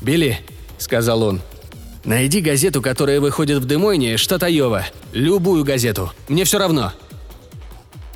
[0.00, 0.40] «Билли»,—
[0.78, 1.40] сказал он,—
[2.04, 4.84] Найди газету, которая выходит в Демойне, штат Айова.
[5.12, 6.12] Любую газету.
[6.28, 6.92] Мне все равно».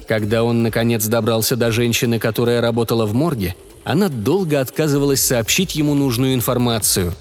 [0.08, 3.54] Когда он, наконец, добрался до женщины, которая работала в морге,
[3.84, 7.14] она долго отказывалась сообщить ему нужную информацию.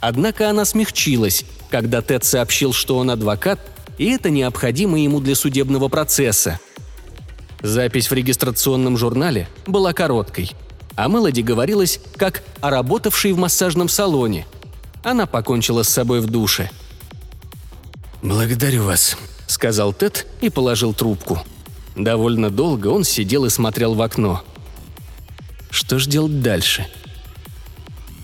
[0.00, 3.60] Однако она смягчилась, когда Тед сообщил, что он адвокат,
[3.96, 6.60] и это необходимо ему для судебного процесса.
[7.62, 10.52] Запись в регистрационном журнале была короткой.
[10.94, 14.46] а Мелоди говорилось как о работавшей в массажном салоне–
[15.02, 16.70] она покончила с собой в душе.
[18.22, 19.16] «Благодарю вас»,—
[19.46, 21.40] сказал Тед и положил трубку.
[21.98, 24.44] Довольно долго он сидел и смотрел в окно.
[25.68, 26.86] Что ж делать дальше?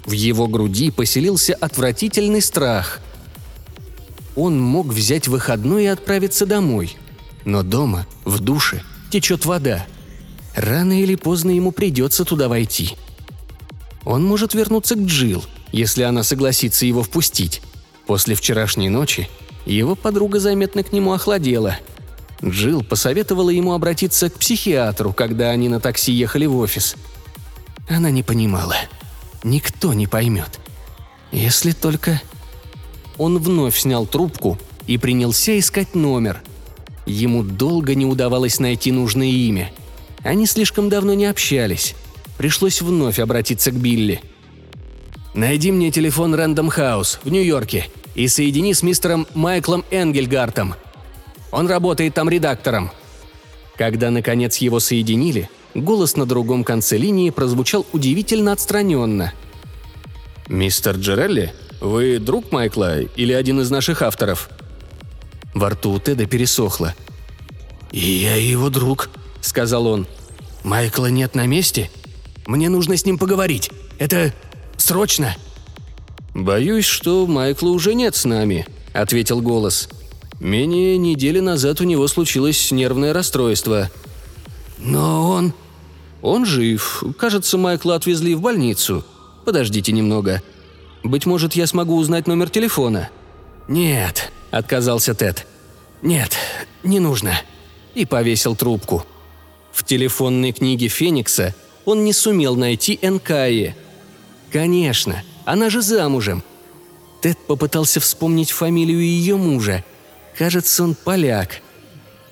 [0.06, 3.00] В его груди поселился отвратительный страх.
[4.36, 6.96] Он мог взять выходной и отправиться домой.
[7.44, 9.84] Но дома, в душе, течет вода.
[10.54, 12.94] Рано или поздно ему придется туда войти.
[14.04, 17.60] Он может вернуться к Джилл, если она согласится его впустить.
[18.06, 19.28] После вчерашней ночи
[19.66, 21.78] его подруга заметно к нему охладела.
[22.43, 26.97] Джилл посоветовала ему обратиться к психиатру, когда они на такси ехали в офис.
[27.89, 28.76] Она не понимала.
[29.43, 30.61] Никто не поймет.
[31.32, 32.20] Если только...
[33.16, 34.59] Он вновь снял трубку
[34.89, 36.43] и принялся искать номер.
[37.07, 39.70] Ему долго не удавалось найти нужное имя.
[40.24, 41.95] Они слишком давно не общались.
[42.39, 44.20] Пришлось вновь обратиться к Билли.
[45.35, 50.74] «Найди мне телефон Рэндом Хаус в Нью-Йорке и соедини с мистером Майклом Энгельгартом.
[51.55, 52.90] Он работает там редактором».
[53.76, 59.32] Когда, наконец, его соединили, голос на другом конце линии прозвучал удивительно отстраненно.
[60.48, 64.50] «Мистер Джерелли, вы друг Майкла или один из наших авторов?»
[65.55, 66.94] Во рту у Теда пересохло.
[67.92, 70.07] «И я его друг»,— сказал он.
[70.64, 71.90] «Майкла нет на месте?
[72.46, 73.70] Мне нужно с ним поговорить.
[73.98, 74.32] Это
[74.76, 75.36] срочно!»
[76.34, 79.88] «Боюсь, что Майкла уже нет с нами»,— ответил голос.
[80.45, 83.90] «Менее недели назад у него случилось нервное расстройство».
[84.76, 85.55] «Но он...»
[86.20, 87.03] «Он жив.
[87.18, 89.07] Кажется, Майкла отвезли в больницу.
[89.47, 90.42] Подождите немного.
[91.03, 93.09] Быть может, я смогу узнать номер телефона».
[93.68, 95.47] «Нет»,— отказался Тед.
[96.03, 96.36] «Нет,
[96.82, 97.32] не нужно».
[97.95, 99.03] И повесил трубку.
[99.72, 101.55] В телефонной книге Феникса
[101.86, 103.74] он не сумел найти Энкаи.
[104.53, 106.42] Конечно, она же замужем.
[107.22, 109.82] Тед попытался вспомнить фамилию ее мужа.
[110.37, 111.61] Кажется, он поляк.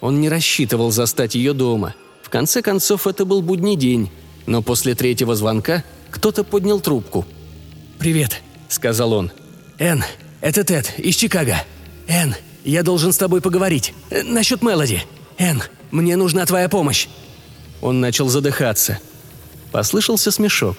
[0.00, 1.94] Он не рассчитывал застать ее дома.
[2.22, 4.10] В конце концов, это был будний день.
[4.46, 7.24] Но после третьего звонка кто-то поднял трубку.
[7.98, 9.30] «Привет»,— сказал он.
[9.78, 10.02] «Энн,
[10.40, 11.64] это Тед из Чикаго.
[12.08, 12.34] Энн,
[12.64, 13.94] я должен с тобой поговорить.
[14.10, 15.04] Э, насчет Мелоди.
[15.38, 17.06] Энн, мне нужна твоя помощь».
[17.80, 18.98] Он начал задыхаться.
[19.70, 20.76] Послышался смешок.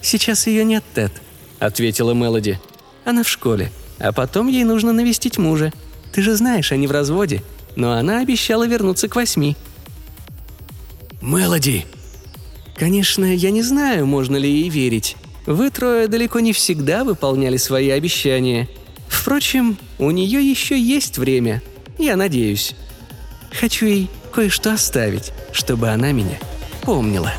[0.00, 1.12] «Сейчас ее нет, Тед»,—
[1.58, 2.58] ответила Мелоди.
[3.04, 5.72] «Она в школе, а потом ей нужно навестить мужа.
[6.16, 7.42] Ты же знаешь, они в разводе,
[7.76, 9.54] но она обещала вернуться к восьми».
[11.20, 11.84] «Мелоди!»
[12.74, 15.16] «Конечно, я не знаю, можно ли ей верить.
[15.44, 18.66] Вы трое далеко не всегда выполняли свои обещания.
[19.08, 21.62] Впрочем, у нее еще есть время,
[21.98, 22.72] я надеюсь.
[23.52, 26.38] Хочу ей кое-что оставить, чтобы она меня
[26.80, 27.34] помнила».